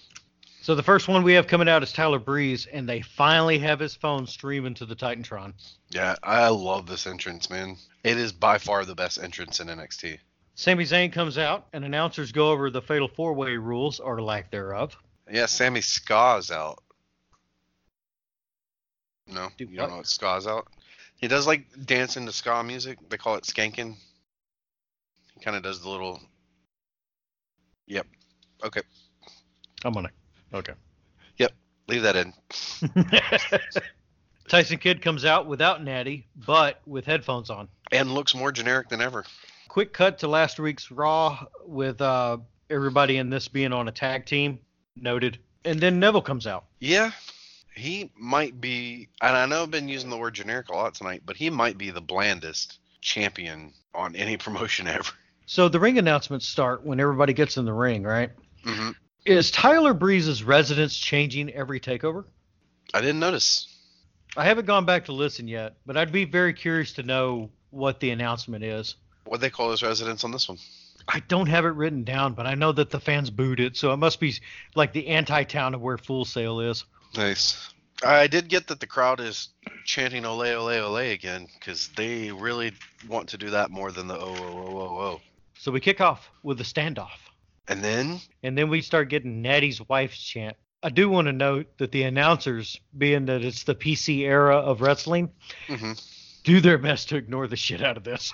[0.62, 3.78] So the first one we have coming out is Tyler Breeze, and they finally have
[3.78, 5.52] his phone streaming to the Titantron.
[5.90, 7.76] Yeah, I love this entrance, man.
[8.02, 10.18] It is by far the best entrance in NXT.
[10.54, 14.50] Sami Zayn comes out, and announcers go over the Fatal Four Way rules, or lack
[14.50, 14.96] thereof.
[15.30, 16.78] Yeah, Sami Ska's out.
[19.26, 19.76] No, Do you what?
[19.84, 20.68] don't know what Ska's out?
[21.16, 22.98] He does like dancing to ska music.
[23.08, 23.96] They call it skanking.
[25.34, 26.20] He kind of does the little.
[27.86, 28.06] Yep.
[28.64, 28.82] Okay.
[29.84, 30.10] I'm gonna.
[30.52, 30.74] Okay.
[31.38, 31.52] Yep.
[31.88, 32.32] Leave that in.
[34.48, 37.68] Tyson Kidd comes out without Natty, but with headphones on.
[37.92, 39.24] And looks more generic than ever.
[39.74, 42.36] Quick cut to last week's Raw with uh,
[42.70, 44.60] everybody in this being on a tag team.
[44.94, 45.40] Noted.
[45.64, 46.66] And then Neville comes out.
[46.78, 47.10] Yeah,
[47.74, 51.22] he might be, and I know I've been using the word generic a lot tonight,
[51.26, 55.10] but he might be the blandest champion on any promotion ever.
[55.46, 58.30] So the ring announcements start when everybody gets in the ring, right?
[58.64, 58.90] Mm-hmm.
[59.24, 62.26] Is Tyler Breeze's residence changing every takeover?
[62.94, 63.76] I didn't notice.
[64.36, 67.98] I haven't gone back to listen yet, but I'd be very curious to know what
[67.98, 68.94] the announcement is.
[69.26, 70.58] What they call his residence on this one?
[71.08, 73.92] I don't have it written down, but I know that the fans booed it, so
[73.92, 74.34] it must be
[74.74, 76.84] like the anti-town of where Full Sail is.
[77.16, 77.70] Nice.
[78.02, 79.48] I did get that the crowd is
[79.84, 82.72] chanting "Ole Ole Ole" again because they really
[83.08, 85.20] want to do that more than the "Oh Oh Oh Oh Oh."
[85.58, 87.18] So we kick off with a standoff,
[87.68, 90.56] And then and then we start getting Natty's wife's chant.
[90.82, 94.80] I do want to note that the announcers, being that it's the PC era of
[94.82, 95.30] wrestling,
[95.68, 95.98] Mhm.
[96.42, 98.32] do their best to ignore the shit out of this.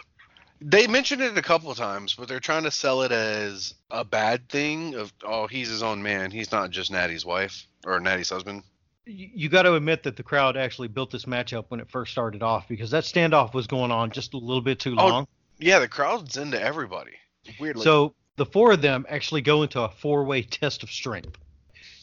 [0.60, 4.04] They mentioned it a couple of times, but they're trying to sell it as a
[4.04, 6.30] bad thing of oh he's his own man.
[6.30, 8.62] He's not just Natty's wife or Natty's husband.
[9.06, 12.44] You, got to admit that the crowd actually built this matchup when it first started
[12.44, 15.26] off because that standoff was going on just a little bit too Oh, long.
[15.58, 17.12] Yeah, the crowd's into everybody.
[17.58, 17.82] Weirdly.
[17.82, 21.36] So the four of them actually go into a four-way test of strength.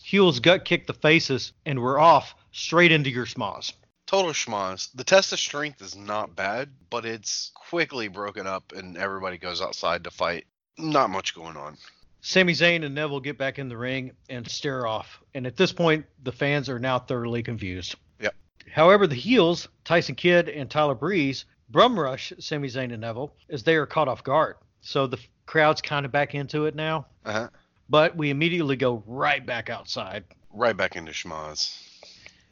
[0.03, 3.71] Heels gut kicked the faces, and we're off straight into your schmoz.
[4.07, 4.89] Total schmoz.
[4.95, 9.61] The test of strength is not bad, but it's quickly broken up and everybody goes
[9.61, 10.45] outside to fight.
[10.77, 11.77] Not much going on.
[12.21, 15.21] Sami Zayn and Neville get back in the ring and stare off.
[15.33, 17.95] And at this point, the fans are now thoroughly confused.
[18.19, 18.33] Yep.
[18.71, 23.63] However, the heels, Tyson Kidd and Tyler Breeze, brum rush Sami Zayn and Neville as
[23.63, 24.55] they are caught off guard.
[24.81, 27.07] So the crowd's kind of back into it now.
[27.25, 27.49] Uh-huh.
[27.89, 30.25] But we immediately go right back outside.
[30.51, 31.81] Right back into schmoz.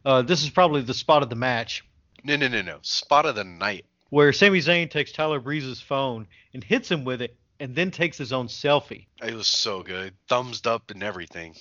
[0.06, 1.84] Uh, this is probably the spot of the match
[2.24, 2.78] No, no, no, no.
[2.84, 3.86] Spot of the night.
[4.10, 8.18] where Sami Zayn takes Tyler Breeze's phone and hits him with it and then takes
[8.18, 9.08] his own selfie.
[9.24, 10.14] It was so good.
[10.28, 11.56] Thumbs up and everything.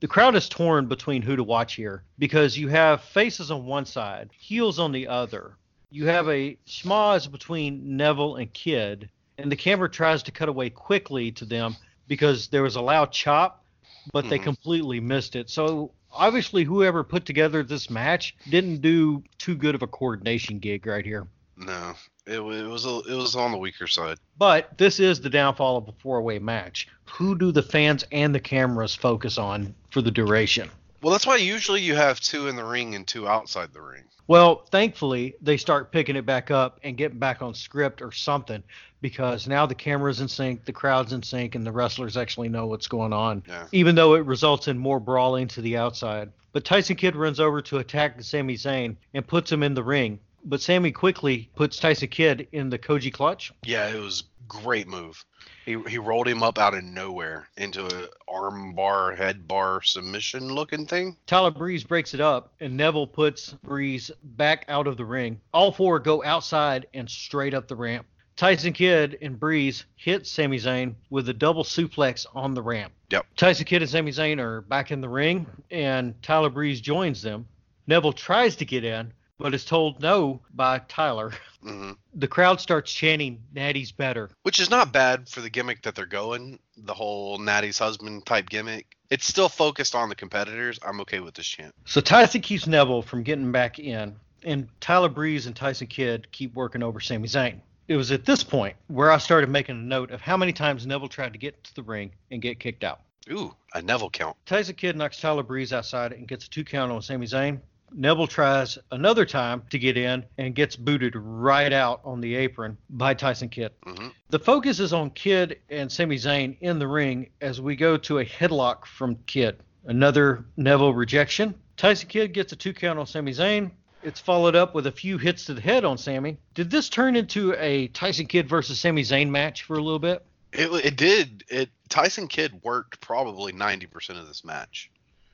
[0.00, 3.84] The crowd is torn between who to watch here because you have faces on one
[3.84, 5.56] side, heels on the other.
[5.90, 10.70] You have a schmoz between Neville and Kidd, and the camera tries to cut away
[10.70, 11.76] quickly to them
[12.06, 13.64] because there was a loud chop,
[14.12, 14.44] but they Mhm.
[14.44, 15.50] completely missed it.
[15.50, 20.86] So obviously, whoever put together this match didn't do too good of a coordination gig
[20.86, 21.26] right here.
[21.56, 21.94] No,
[22.26, 24.18] it, it was a, it was on the weaker side.
[24.38, 26.88] But this is the downfall of a four way match.
[27.04, 30.70] Who do the fans and the cameras focus on for the duration?
[31.02, 34.04] Well, that's why usually you have two in the ring and two outside the ring.
[34.26, 38.62] Well, thankfully, they start picking it back up and getting back on script or something
[39.00, 42.66] because now the camera's in sync, the crowd's in sync, and the wrestlers actually know
[42.66, 43.66] what's going on, Yeah.
[43.72, 46.30] even though it results in more brawling to the outside.
[46.52, 50.20] But Tyson Kidd runs over to attack Sami Zayn and puts him in the ring.
[50.44, 53.52] But Sami quickly puts Tyson Kidd in the Koji clutch.
[53.64, 55.24] Yeah, it was great move.
[55.64, 60.48] He he rolled him up out of nowhere into a arm bar, head bar submission
[60.48, 61.16] looking thing.
[61.26, 65.40] Tyler Breeze breaks it up, and Neville puts Breeze back out of the ring.
[65.54, 68.06] All four go outside and straight up the ramp.
[68.36, 72.92] Tyson Kidd and Breeze hit Sami Zayn with a double suplex on the ramp.
[73.10, 73.26] Yep.
[73.36, 77.46] Tyson Kidd and Sami Zayn are back in the ring, and Tyler Breeze joins them.
[77.86, 81.32] Neville tries to get in, but is told no by Tyler.
[81.62, 84.30] hmm The crowd starts chanting, Natty's better.
[84.42, 88.48] Which is not bad for the gimmick that they're going, the whole Natty's husband type
[88.48, 88.86] gimmick.
[89.08, 90.78] It's still focused on the competitors.
[90.86, 91.74] I'm okay with this chant.
[91.86, 94.14] So Tyson keeps Neville from getting back in,
[94.44, 97.60] and Tyler Breeze and Tyson Kidd keep working over Sami Zayn.
[97.88, 100.86] It was at this point where I started making a note of how many times
[100.86, 103.00] Neville tried to get to the ring and get kicked out.
[103.30, 104.36] Ooh, a Neville count.
[104.46, 107.60] Tyson Kidd knocks Tyler Breeze outside and gets a two count on Sami Zayn.
[107.92, 112.76] Neville tries another time to get in and gets booted right out on the apron
[112.90, 113.72] by Tyson Kidd.
[113.84, 117.96] hmm The focus is on Kidd and Sami Zayn in the ring as we go
[117.98, 119.58] to a headlock from Kidd.
[119.86, 121.54] Another Neville rejection.
[121.76, 123.70] Tyson Kidd gets a two count on Sami Zayn.
[124.02, 126.38] It's followed up with a few hits to the head on Sami.
[126.54, 130.24] Did this turn into a Tyson Kidd versus Sami Zayn match for a little bit?
[130.52, 131.44] It it did.
[131.48, 134.90] It Tyson Kidd worked probably 90% of this match.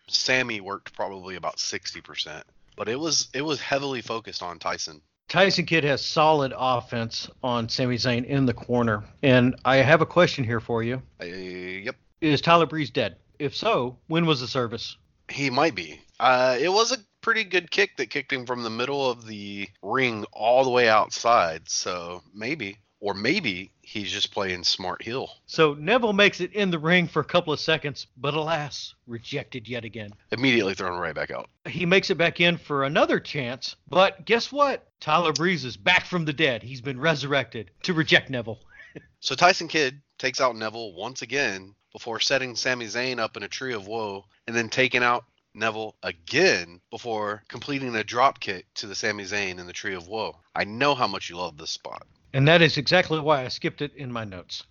[0.09, 2.43] Sami worked probably about 60%.
[2.77, 5.01] But it was it was heavily focused on Tyson.
[5.29, 9.03] Tyson Kidd has solid offense on Sami Zayn in the corner.
[9.23, 11.03] And I have a question here for you.
[11.21, 11.97] Uh, yep.
[12.21, 13.17] Is Tyler Breeze dead?
[13.39, 14.97] If so, when was the service?
[15.29, 16.01] He might be.
[16.21, 19.69] Uh, it was a pretty good kick that kicked him from the middle of the
[19.83, 21.69] ring all the way outside.
[21.69, 25.31] So maybe, or maybe he's just playing smart heel.
[25.47, 29.69] So Neville makes it in the ring for a couple of seconds, but alas, rejected
[29.69, 30.11] yet again.
[30.33, 31.49] Immediately thrown right back out.
[31.67, 34.89] He makes it back in for another chance, but guess what?
[34.99, 36.65] Tyler Breeze is back from the dead.
[36.65, 38.59] He's been resurrected to reject Neville.
[39.21, 43.49] So Tyson Kidd takes out Neville once again before setting Sami Zayn up in a
[43.49, 48.87] tree of woe and then taking out Neville again before completing a drop kick to
[48.87, 50.37] the Sami Zayn in the tree of woe.
[50.55, 52.07] I know how much you love this spot.
[52.37, 54.65] And that is exactly why I skipped it in my notes.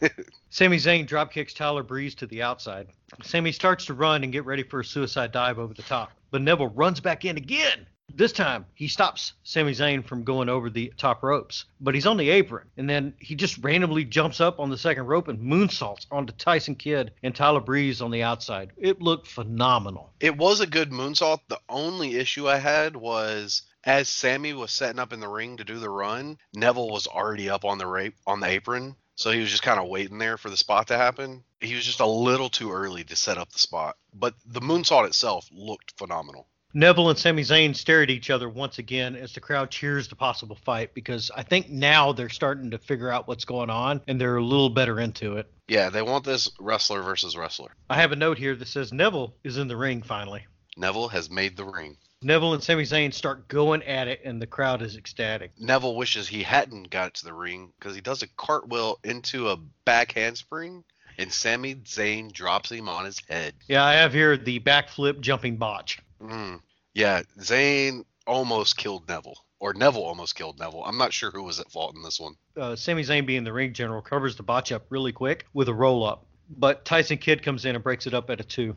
[0.48, 2.86] Sami Zayn drop kicks Tyler Breeze to the outside.
[3.22, 6.40] Sami starts to run and get ready for a suicide dive over the top, but
[6.40, 7.86] Neville runs back in again.
[8.14, 12.16] This time, he stops Sami Zayn from going over the top ropes, but he's on
[12.16, 16.06] the apron, and then he just randomly jumps up on the second rope and moonsaults
[16.10, 18.72] onto Tyson Kidd and Tyler Breeze on the outside.
[18.78, 20.14] It looked phenomenal.
[20.20, 21.40] It was a good moonsault.
[21.48, 25.64] The only issue I had was as Sami was setting up in the ring to
[25.64, 28.96] do the run, Neville was already up on the rape on the apron.
[29.14, 31.44] So he was just kind of waiting there for the spot to happen.
[31.60, 33.96] He was just a little too early to set up the spot.
[34.14, 36.46] But the moonsault itself looked phenomenal.
[36.72, 40.14] Neville and Sami Zayn stare at each other once again as the crowd cheers the
[40.14, 44.20] possible fight because I think now they're starting to figure out what's going on and
[44.20, 45.50] they're a little better into it.
[45.68, 47.74] Yeah, they want this wrestler versus wrestler.
[47.90, 50.46] I have a note here that says Neville is in the ring finally.
[50.76, 51.96] Neville has made the ring.
[52.22, 55.52] Neville and Sami Zayn start going at it, and the crowd is ecstatic.
[55.58, 59.56] Neville wishes he hadn't got to the ring because he does a cartwheel into a
[59.86, 60.84] back handspring,
[61.16, 63.54] and Sami Zayn drops him on his head.
[63.68, 65.98] Yeah, I have here the backflip jumping botch.
[66.20, 66.60] Mm.
[66.92, 70.84] Yeah, Zayn almost killed Neville, or Neville almost killed Neville.
[70.84, 72.34] I'm not sure who was at fault in this one.
[72.54, 75.74] Uh, Sami Zayn, being the ring general, covers the botch up really quick with a
[75.74, 78.76] roll up, but Tyson Kidd comes in and breaks it up at a two.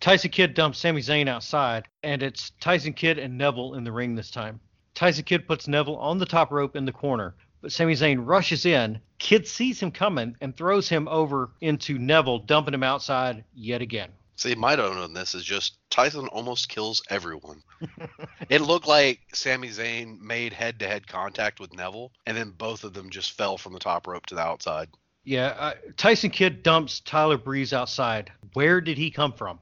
[0.00, 4.14] Tyson Kidd dumps Sami Zayn outside, and it's Tyson Kidd and Neville in the ring
[4.14, 4.58] this time.
[4.94, 8.64] Tyson Kidd puts Neville on the top rope in the corner, but Sami Zayn rushes
[8.64, 8.98] in.
[9.18, 14.10] Kidd sees him coming and throws him over into Neville, dumping him outside yet again.
[14.36, 17.62] See, my note on this is just Tyson almost kills everyone.
[18.48, 22.84] it looked like Sami Zayn made head to head contact with Neville, and then both
[22.84, 24.88] of them just fell from the top rope to the outside.
[25.24, 28.32] Yeah, uh, Tyson Kidd dumps Tyler Breeze outside.
[28.54, 29.60] Where did he come from?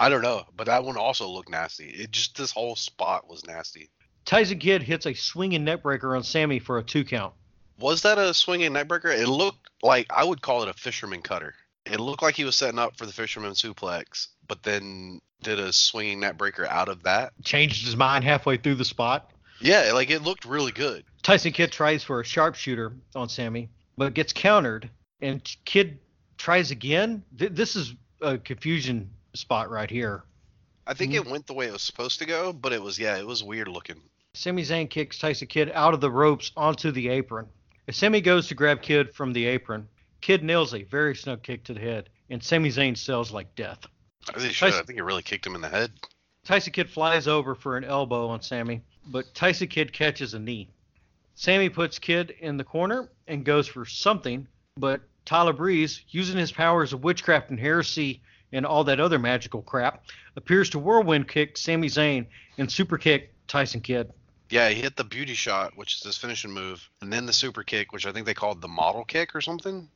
[0.00, 1.90] I don't know, but that one also looked nasty.
[1.90, 3.90] It just this whole spot was nasty.
[4.24, 7.34] Tyson Kidd hits a swinging neckbreaker on Sami for a two count.
[7.78, 9.14] Was that a swinging neckbreaker?
[9.14, 11.54] It looked like I would call it a fisherman cutter.
[11.84, 15.70] It looked like he was setting up for the fisherman suplex, but then did a
[15.70, 17.34] swinging neckbreaker out of that.
[17.44, 19.30] Changed his mind halfway through the spot.
[19.60, 21.04] Yeah, like it looked really good.
[21.22, 24.88] Tyson Kidd tries for a sharpshooter on Sami, but gets countered,
[25.20, 25.98] and Kidd
[26.38, 27.22] tries again.
[27.38, 30.24] Th- this is a confusion spot right here.
[30.86, 31.26] I think mm-hmm.
[31.26, 33.44] it went the way it was supposed to go, but it was yeah, it was
[33.44, 34.00] weird looking.
[34.34, 37.46] Sami Zayn kicks Tyson Kidd out of the ropes onto the apron.
[37.88, 39.88] As Sami goes to grab Kidd from the apron,
[40.20, 43.86] Kidd nails a very snug kick to the head, and Sami Zayn sells like death.
[44.34, 44.74] I think, should.
[44.74, 45.92] I think it really kicked him in the head.
[46.44, 50.70] Tyson Kidd flies over for an elbow on Sami, but Tyson Kidd catches a knee.
[51.34, 56.52] Sami puts Kidd in the corner and goes for something, but Tyler Breeze, using his
[56.52, 58.22] powers of witchcraft and heresy
[58.52, 60.04] and all that other magical crap,
[60.36, 62.26] appears to whirlwind kick Sami Zayn
[62.58, 64.12] and super kick Tyson Kidd.
[64.50, 67.62] Yeah, he hit the beauty shot, which is his finishing move, and then the super
[67.62, 69.88] kick, which I think they called the model kick or something.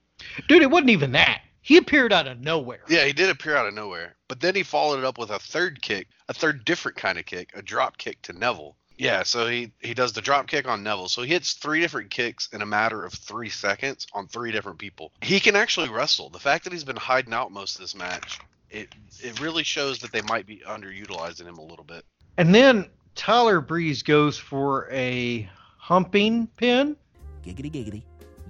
[0.48, 1.42] Dude, it wasn't even that.
[1.60, 2.82] He appeared out of nowhere.
[2.88, 4.14] Yeah, he did appear out of nowhere.
[4.28, 7.24] But then he followed it up with a third kick, a third different kind of
[7.24, 8.76] kick, a drop kick to Neville.
[8.96, 11.08] Yeah, so he he does the drop kick on Neville.
[11.08, 14.78] So he hits three different kicks in a matter of three seconds on three different
[14.78, 15.12] people.
[15.20, 16.30] He can actually wrestle.
[16.30, 18.38] The fact that he's been hiding out most of this match,
[18.70, 18.88] it
[19.20, 22.04] it really shows that they might be underutilizing him a little bit.
[22.36, 26.96] And then Tyler Breeze goes for a humping pin.
[27.44, 28.02] Giggity giggity,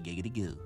[0.03, 0.57] giggity goo.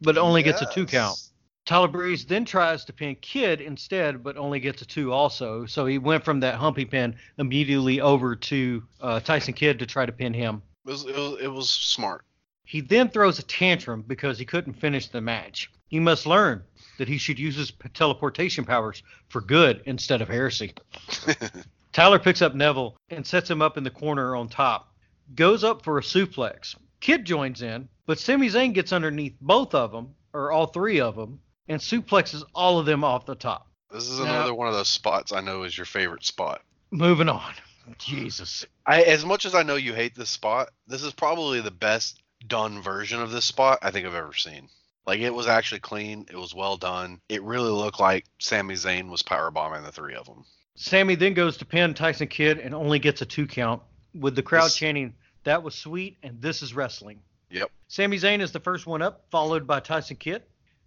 [0.00, 1.18] But only gets a two count.
[1.66, 5.64] Tyler Breeze then tries to pin Kidd instead, but only gets a two also.
[5.64, 10.04] So he went from that humpy pin immediately over to uh, Tyson Kidd to try
[10.04, 10.62] to pin him.
[10.86, 12.26] It was, it was it was smart.
[12.64, 15.70] He then throws a tantrum because he couldn't finish the match.
[15.88, 16.62] He must learn
[16.98, 20.74] that he should use his teleportation powers for good instead of heresy.
[21.92, 24.94] Tyler picks up Neville and sets him up in the corner on top.
[25.34, 26.76] Goes up for a suplex.
[27.00, 31.16] Kidd joins in, but Sami Zayn gets underneath both of them, or all three of
[31.16, 33.68] them, and suplexes all of them off the top.
[33.90, 36.62] This is another one of those spots I know is your favorite spot.
[36.90, 37.54] Moving on.
[37.98, 38.64] Jesus.
[38.86, 42.22] I as much as I know you hate this spot, this is probably the best
[42.46, 44.68] done version of this spot I think I've ever seen.
[45.06, 47.20] Like it was actually clean, it was well done.
[47.28, 50.44] It really looked like Sami Zayn was powerbombing the three of them.
[50.76, 53.82] Sami then goes to pin Tyson Kidd and only gets a two count,
[54.14, 57.70] with the crowd This- chanting, "That was sweet," and "This is wrestling." Yep.
[57.86, 60.42] Sami Zayn is the first one up, followed by Tyson Kidd.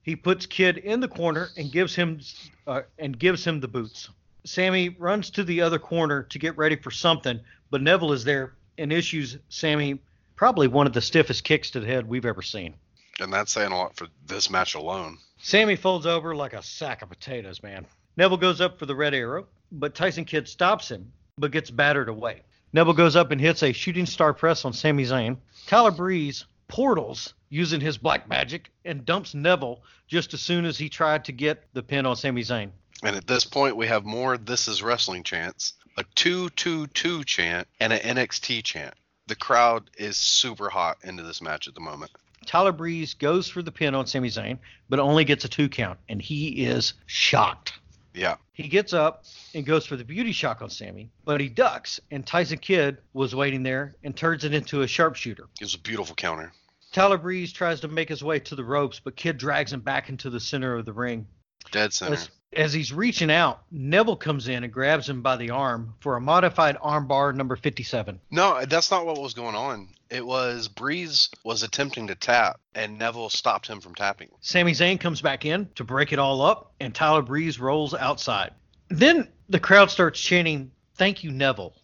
[0.08, 2.22] He puts Kidd in the corner and gives him
[2.66, 4.10] uh, and gives him the boots.
[4.46, 8.54] Sami runs to the other corner to get ready for something, but Neville is there
[8.78, 10.00] and issues Sami
[10.38, 12.76] probably one of the stiffest kicks to the head we've ever seen.
[13.20, 15.18] And that's saying a lot for this match alone.
[15.40, 17.86] Sami folds over like a sack of potatoes, man.
[18.16, 22.08] Neville goes up for the red arrow, but Tyson Kidd stops him, but gets battered
[22.08, 22.44] away.
[22.72, 25.36] Neville goes up and hits a shooting star press on Sami Zayn.
[25.66, 30.90] Tyler Breeze portals using his black magic and dumps Neville just as soon as he
[30.90, 32.72] tried to get the pin on Sami Zayn.
[33.04, 37.94] And at this point, we have more This Is Wrestling chants, a 222 chant, and
[37.94, 38.94] an NXT chant.
[39.28, 42.12] The crowd is super hot into this match at the moment.
[42.46, 44.58] Tyler Breeze goes for the pin on Sami Zayn,
[44.90, 47.74] but only gets a two count, and he is shocked.
[48.18, 48.38] Yeah.
[48.54, 52.26] He gets up and goes for the beauty shot on Sami, but he ducks, and
[52.26, 55.48] Tyson Kidd was waiting there and turns it into a sharpshooter.
[55.62, 56.52] It was a beautiful counter.
[56.92, 60.10] Tyler Breeze tries to make his way to the ropes, but Kidd drags him back
[60.10, 61.28] into the center of the ring.
[61.72, 62.18] Dead center.
[62.54, 66.22] As he's reaching out, Neville comes in and grabs him by the arm for a
[66.22, 68.20] modified armbar number 57.
[68.32, 69.90] No, that's not what was going on.
[70.10, 74.30] It was Breeze was attempting to tap, and Neville stopped him from tapping.
[74.40, 78.52] Sami Zayn comes back in to break it all up, and Tyler Breeze rolls outside.
[78.88, 81.76] Then the crowd starts chanting, Thank you, Neville.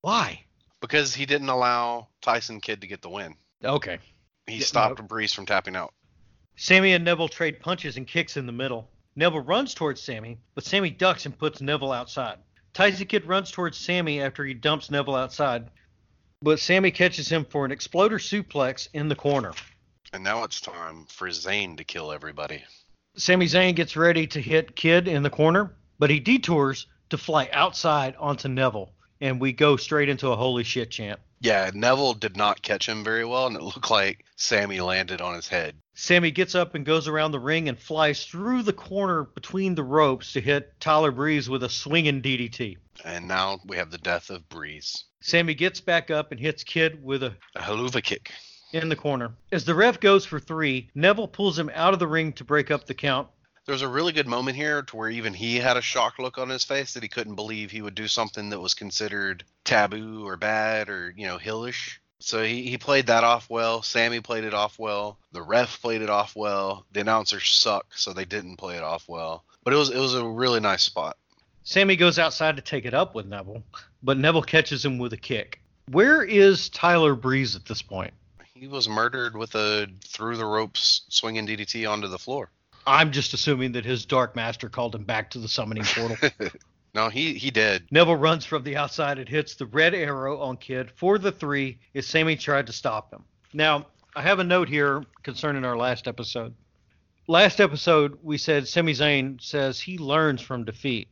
[0.00, 0.44] Why?
[0.80, 3.36] Because he didn't allow Tyson Kidd to get the win.
[3.64, 3.98] Okay.
[4.46, 5.06] He stopped.
[5.06, 5.94] Breeze from tapping out.
[6.56, 8.90] Sami and Neville trade punches and kicks in the middle.
[9.20, 12.38] Neville runs towards Sami, but Sami ducks and puts Neville outside.
[12.72, 15.68] Tyson Kidd runs towards Sami after he dumps Neville outside,
[16.40, 19.52] but Sami catches him for an exploder suplex in the corner.
[20.14, 22.64] And now it's time for Zayn to kill everybody.
[23.14, 27.50] Sami Zayn gets ready to hit Kidd in the corner, but he detours to fly
[27.52, 28.90] outside onto Neville,
[29.20, 31.20] and we go straight into a holy shit chant.
[31.40, 35.34] Yeah, Neville did not catch him very well, and it looked like Sami landed on
[35.34, 35.74] his head.
[35.94, 39.82] Sami gets up and goes around the ring and flies through the corner between the
[39.82, 42.76] ropes to hit Tyler Breeze with a swinging DDT.
[43.04, 45.04] And now we have the death of Breeze.
[45.22, 48.32] Sami gets back up and hits Kidd with a A Helluva kick.
[48.72, 49.32] in the corner.
[49.52, 52.70] As the ref goes for three, Neville pulls him out of the ring to break
[52.70, 53.28] up the count.
[53.70, 56.38] There was a really good moment here to where even he had a shocked look
[56.38, 60.26] on his face that he couldn't believe he would do something that was considered taboo
[60.26, 61.98] or bad or, you know, heelish.
[62.18, 63.82] So he, he played that off well.
[63.82, 65.20] Sami played it off well.
[65.30, 66.84] The ref played it off well.
[66.90, 69.44] The announcers suck, so they didn't play it off well.
[69.62, 71.16] But it was it was a really nice spot.
[71.62, 73.62] Sami goes outside to take it up with Neville,
[74.02, 75.60] but Neville catches him with a kick.
[75.92, 78.14] Where is Tyler Breeze at this point?
[78.52, 82.50] He was murdered with a through the ropes swinging DDT onto the floor.
[82.86, 86.16] I'm just assuming that his Dark Master called him back to the summoning portal.
[86.94, 87.86] No, he he did.
[87.92, 91.78] Neville runs from the outside and hits the red arrow on Kidd for the three
[91.94, 93.22] as Sami tried to stop him.
[93.52, 96.52] Now, I have a note here concerning our last episode.
[97.28, 101.06] Last episode, we said Sami Zayn says he learns from defeat.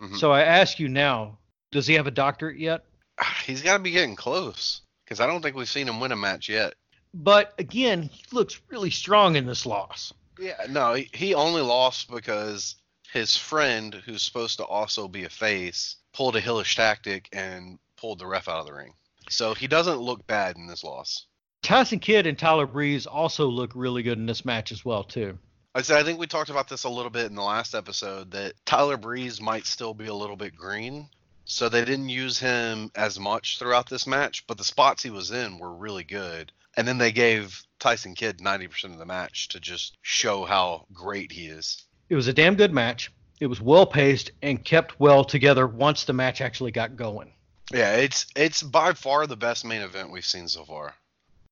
[0.00, 0.16] Mhm.
[0.18, 1.38] So I ask you now,
[1.72, 2.84] does he have a doctorate yet?
[3.44, 6.16] He's got to be getting close because I don't think we've seen him win a
[6.16, 6.74] match yet.
[7.12, 10.12] But again, he looks really strong in this loss.
[10.38, 12.76] Yeah, no, he, only lost because
[13.12, 18.18] his friend, who's supposed to also be a face, pulled a heelish tactic and pulled
[18.18, 18.94] the ref out of the ring.
[19.28, 21.26] So he doesn't look bad in this loss.
[21.62, 25.38] Tyson Kidd and Tyler Breeze also look really good in this match as well too.
[25.74, 28.32] I said I think we talked about this a little bit in the last episode
[28.32, 31.08] that Tyler Breeze might still be a little bit green.
[31.46, 35.30] So they didn't use him as much throughout this match, but the spots he was
[35.30, 36.52] in were really good.
[36.76, 41.30] And then they gave Tyson Kidd 90% of the match to just show how great
[41.30, 41.84] he is.
[42.08, 43.12] It was a damn good match.
[43.40, 47.30] It was well paced and kept well together once the match actually got going.
[47.70, 50.94] Yeah, it's it's by far the best main event we've seen so far.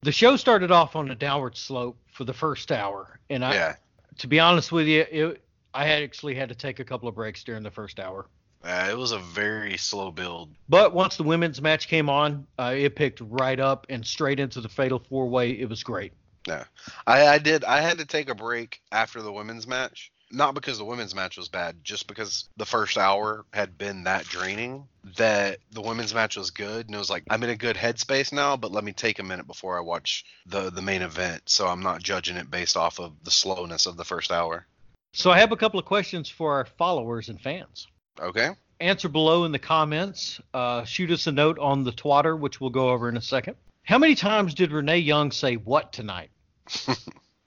[0.01, 3.75] The show started off on a downward slope for the first hour, and I, Yeah.
[4.21, 7.15] to be honest with you, it, I had actually had to take a couple of
[7.15, 8.27] breaks during the first hour.
[8.65, 10.49] Uh, it was a very slow build.
[10.69, 14.63] But once the women's match came on, uh, it picked right up and straight into
[14.63, 15.51] the fatal four way.
[15.51, 16.13] It was great.
[16.47, 16.65] Yeah,
[17.07, 17.65] I, I did.
[17.65, 21.37] I had to take a break after the women's match, not because the women's match
[21.37, 24.89] was bad, just because the first hour had been that draining.
[25.17, 28.33] That the women's match was good, and it was like I'm in a good headspace
[28.33, 28.57] now.
[28.57, 31.83] But let me take a minute before I watch the the main event, so I'm
[31.83, 34.67] not judging it based off of the slowness of the first hour.
[35.15, 37.87] So I have a couple of questions for our followers and fans.
[38.19, 38.51] Okay.
[38.81, 40.41] Answer below in the comments.
[40.55, 43.57] Uh, shoot us a note on the twatter, which we'll go over in a second.
[43.85, 46.31] How many times did Renee Young say what tonight?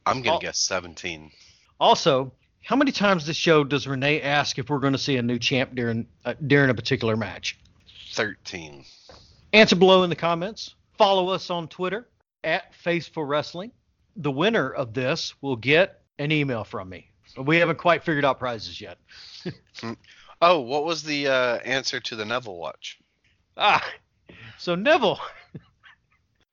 [0.05, 0.39] I'm gonna Oh.
[0.39, 1.31] guess 17.
[1.79, 2.31] Also,
[2.63, 5.39] how many times this show does Renee ask if we're going to see a new
[5.39, 7.57] champ during uh, during a particular match?
[8.13, 8.83] 13.
[9.53, 10.75] Answer below in the comments.
[10.97, 12.07] Follow us on Twitter
[12.43, 13.71] at Faithful Wrestling.
[14.17, 17.09] The winner of this will get an email from me.
[17.37, 18.97] We haven't quite figured out prizes yet.
[20.41, 22.99] Oh, what was the uh, answer to the Neville watch?
[23.55, 23.81] Ah,
[24.57, 25.17] so Neville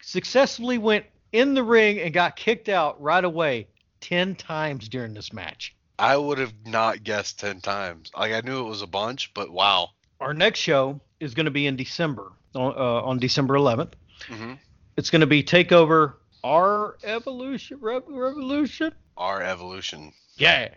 [0.03, 3.67] successfully went in the ring and got kicked out right away
[4.01, 5.75] 10 times during this match.
[5.99, 8.11] I would have not guessed 10 times.
[8.17, 9.91] Like, I knew it was a bunch, but wow.
[10.21, 13.93] Our next show is going to be in December, on, uh, on December 11th.
[14.29, 14.55] hmm
[14.97, 16.15] It's going to be Takeover
[16.45, 17.79] Our Evolution.
[17.81, 18.93] Rev- Revolution?
[19.17, 20.13] Our Evolution.
[20.37, 20.69] Yeah.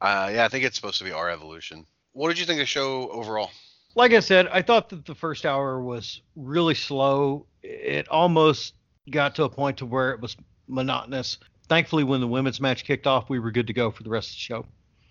[0.00, 1.86] Uh, yeah, I think it's supposed to be Our Evolution.
[2.12, 3.50] What did you think of the show overall?
[3.98, 7.46] Like I said, I thought that the first hour was really slow.
[7.64, 8.74] It almost
[9.10, 10.36] got to a point to where it was
[10.68, 11.38] monotonous.
[11.68, 14.28] Thankfully, when the women's match kicked off, we were good to go for the rest
[14.28, 14.66] of the show.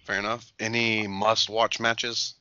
[0.05, 0.53] Fair enough.
[0.57, 2.35] Any must-watch matches?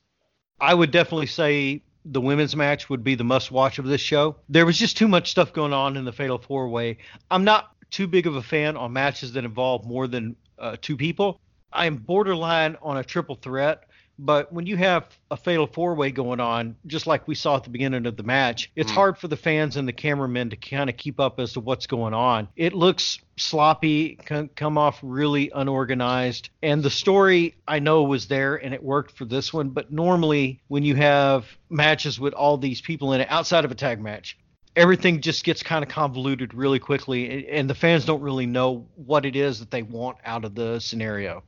[0.61, 4.37] I would definitely say the women's match would be the must watch of this show.
[4.49, 6.99] There was just too much stuff going on in the Fatal Four Way.
[7.29, 10.97] I'm not too big of a fan on matches that involve more than uh, two
[10.97, 11.41] people.
[11.73, 13.86] I'm borderline on a triple threat,
[14.19, 17.65] but when you have a Fatal Four Way going on, just like we saw at
[17.65, 18.95] the beginning of the match, it's Mm.
[18.95, 21.87] hard for the fans and the cameramen to kind of keep up as to what's
[21.87, 22.49] going on.
[22.57, 28.57] It looks sloppy, c- come off really unorganized, and the story I know was there
[28.57, 29.69] and it worked for this one.
[29.71, 33.75] But normally, when you have matches with all these people in it outside of a
[33.75, 34.39] tag match,
[34.75, 39.25] everything just gets kind of convoluted really quickly, and the fans don't really know what
[39.27, 41.43] it is that they want out of the scenario.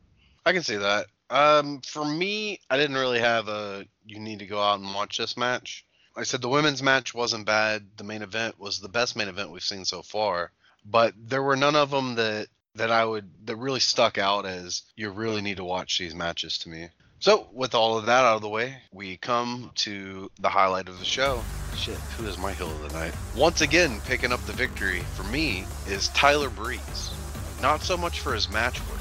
[0.46, 1.06] I can see that.
[1.30, 5.18] Um, for me, I didn't really have a you need to go out and watch
[5.18, 5.84] this match.
[6.16, 7.86] I said the women's match wasn't bad.
[7.96, 10.50] The main event was the best main event we've seen so far,
[10.84, 14.82] but there were none of them that that I would that really stuck out as
[14.96, 16.88] you really need to watch these matches to me.
[17.20, 21.00] So, with all of that out of the way, we come to the highlight of
[21.00, 21.42] the show.
[21.76, 23.12] Shit, who is my heel of the night?
[23.36, 27.10] Once again, picking up the victory for me is Tyler Breeze.
[27.60, 28.97] Not so much for his match work.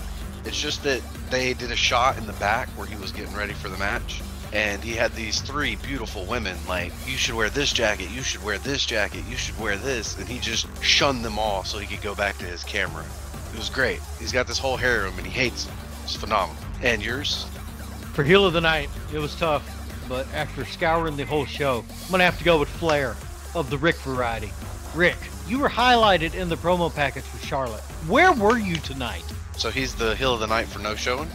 [0.48, 3.54] It's just that they did a shot in the back where he was getting ready
[3.54, 4.22] for the match.
[4.54, 8.42] And he had these three beautiful women, like, you should wear this jacket, you should
[8.44, 10.18] wear this jacket, you should wear this.
[10.18, 13.04] And he just shunned them all so he could go back to his camera.
[13.54, 14.00] It was great.
[14.20, 15.76] He's got this whole harem and he hates them.
[16.04, 16.64] It's phenomenal.
[16.82, 17.46] And yours?
[18.14, 19.70] For heel of the night, it was tough,
[20.08, 23.18] but after scouring the whole show, I'm gonna have to go with Flair
[23.54, 24.54] of the Rick variety.
[24.96, 27.84] Rick, you were highlighted in the promo package with Charlotte.
[28.08, 29.26] Where were you tonight?
[29.58, 31.28] So he's the heel of the night for no showing?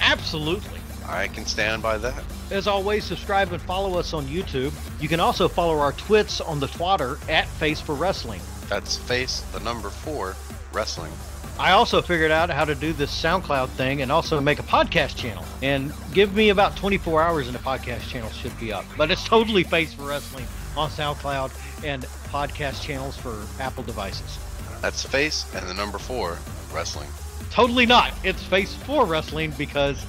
[0.00, 0.80] Absolutely.
[1.06, 2.22] I can stand by that.
[2.50, 4.72] As always, subscribe and follow us on YouTube.
[5.00, 8.40] You can also follow our twits on the Twitter at Face for Wrestling.
[8.68, 10.36] That's face the number four
[10.72, 11.12] wrestling.
[11.58, 15.16] I also figured out how to do this SoundCloud thing and also make a podcast
[15.16, 15.44] channel.
[15.62, 18.84] And give me about 24 hours and the podcast channel should be up.
[18.98, 20.46] But it's totally Face for Wrestling
[20.76, 24.38] on SoundCloud and podcast channels for Apple devices.
[24.82, 26.38] That's face and the number four
[26.74, 27.08] wrestling.
[27.50, 28.12] Totally not.
[28.24, 30.04] It's Face 4 Wrestling because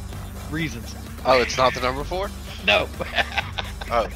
[0.49, 0.95] reasons.
[1.25, 2.29] Oh, it's not the number four?
[2.65, 2.87] No.
[3.91, 4.07] Oh.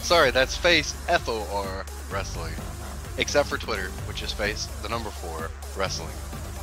[0.00, 2.54] Sorry, that's face F O R wrestling.
[3.18, 6.14] Except for Twitter, which is face the number four wrestling.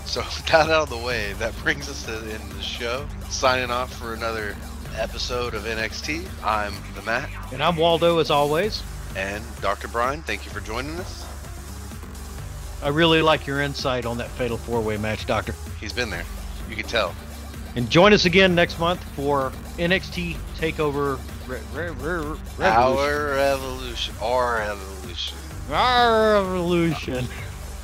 [0.06, 2.64] So with that out of the way, that brings us to the end of the
[2.64, 3.08] show.
[3.30, 4.56] Signing off for another
[4.98, 6.28] episode of NXT.
[6.44, 7.30] I'm the Matt.
[7.54, 8.82] And I'm Waldo as always.
[9.16, 9.88] And Dr.
[9.88, 11.24] Brian, thank you for joining us.
[12.82, 15.54] I really like your insight on that Fatal Four Way match, Doctor.
[15.80, 16.26] He's been there.
[16.70, 17.16] You can tell.
[17.76, 22.60] And join us again next month for NXT Takeover Re- Re- Re- Revolution.
[22.60, 24.16] Our evolution.
[24.22, 25.38] Our evolution.
[25.72, 27.28] Our Revolution.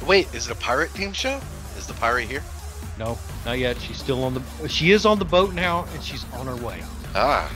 [0.05, 1.39] Wait, is it a pirate team show?
[1.77, 2.43] Is the pirate here?
[2.99, 3.79] No, not yet.
[3.79, 4.67] She's still on the.
[4.69, 6.83] She is on the boat now, and she's on her way.
[7.15, 7.51] Ah,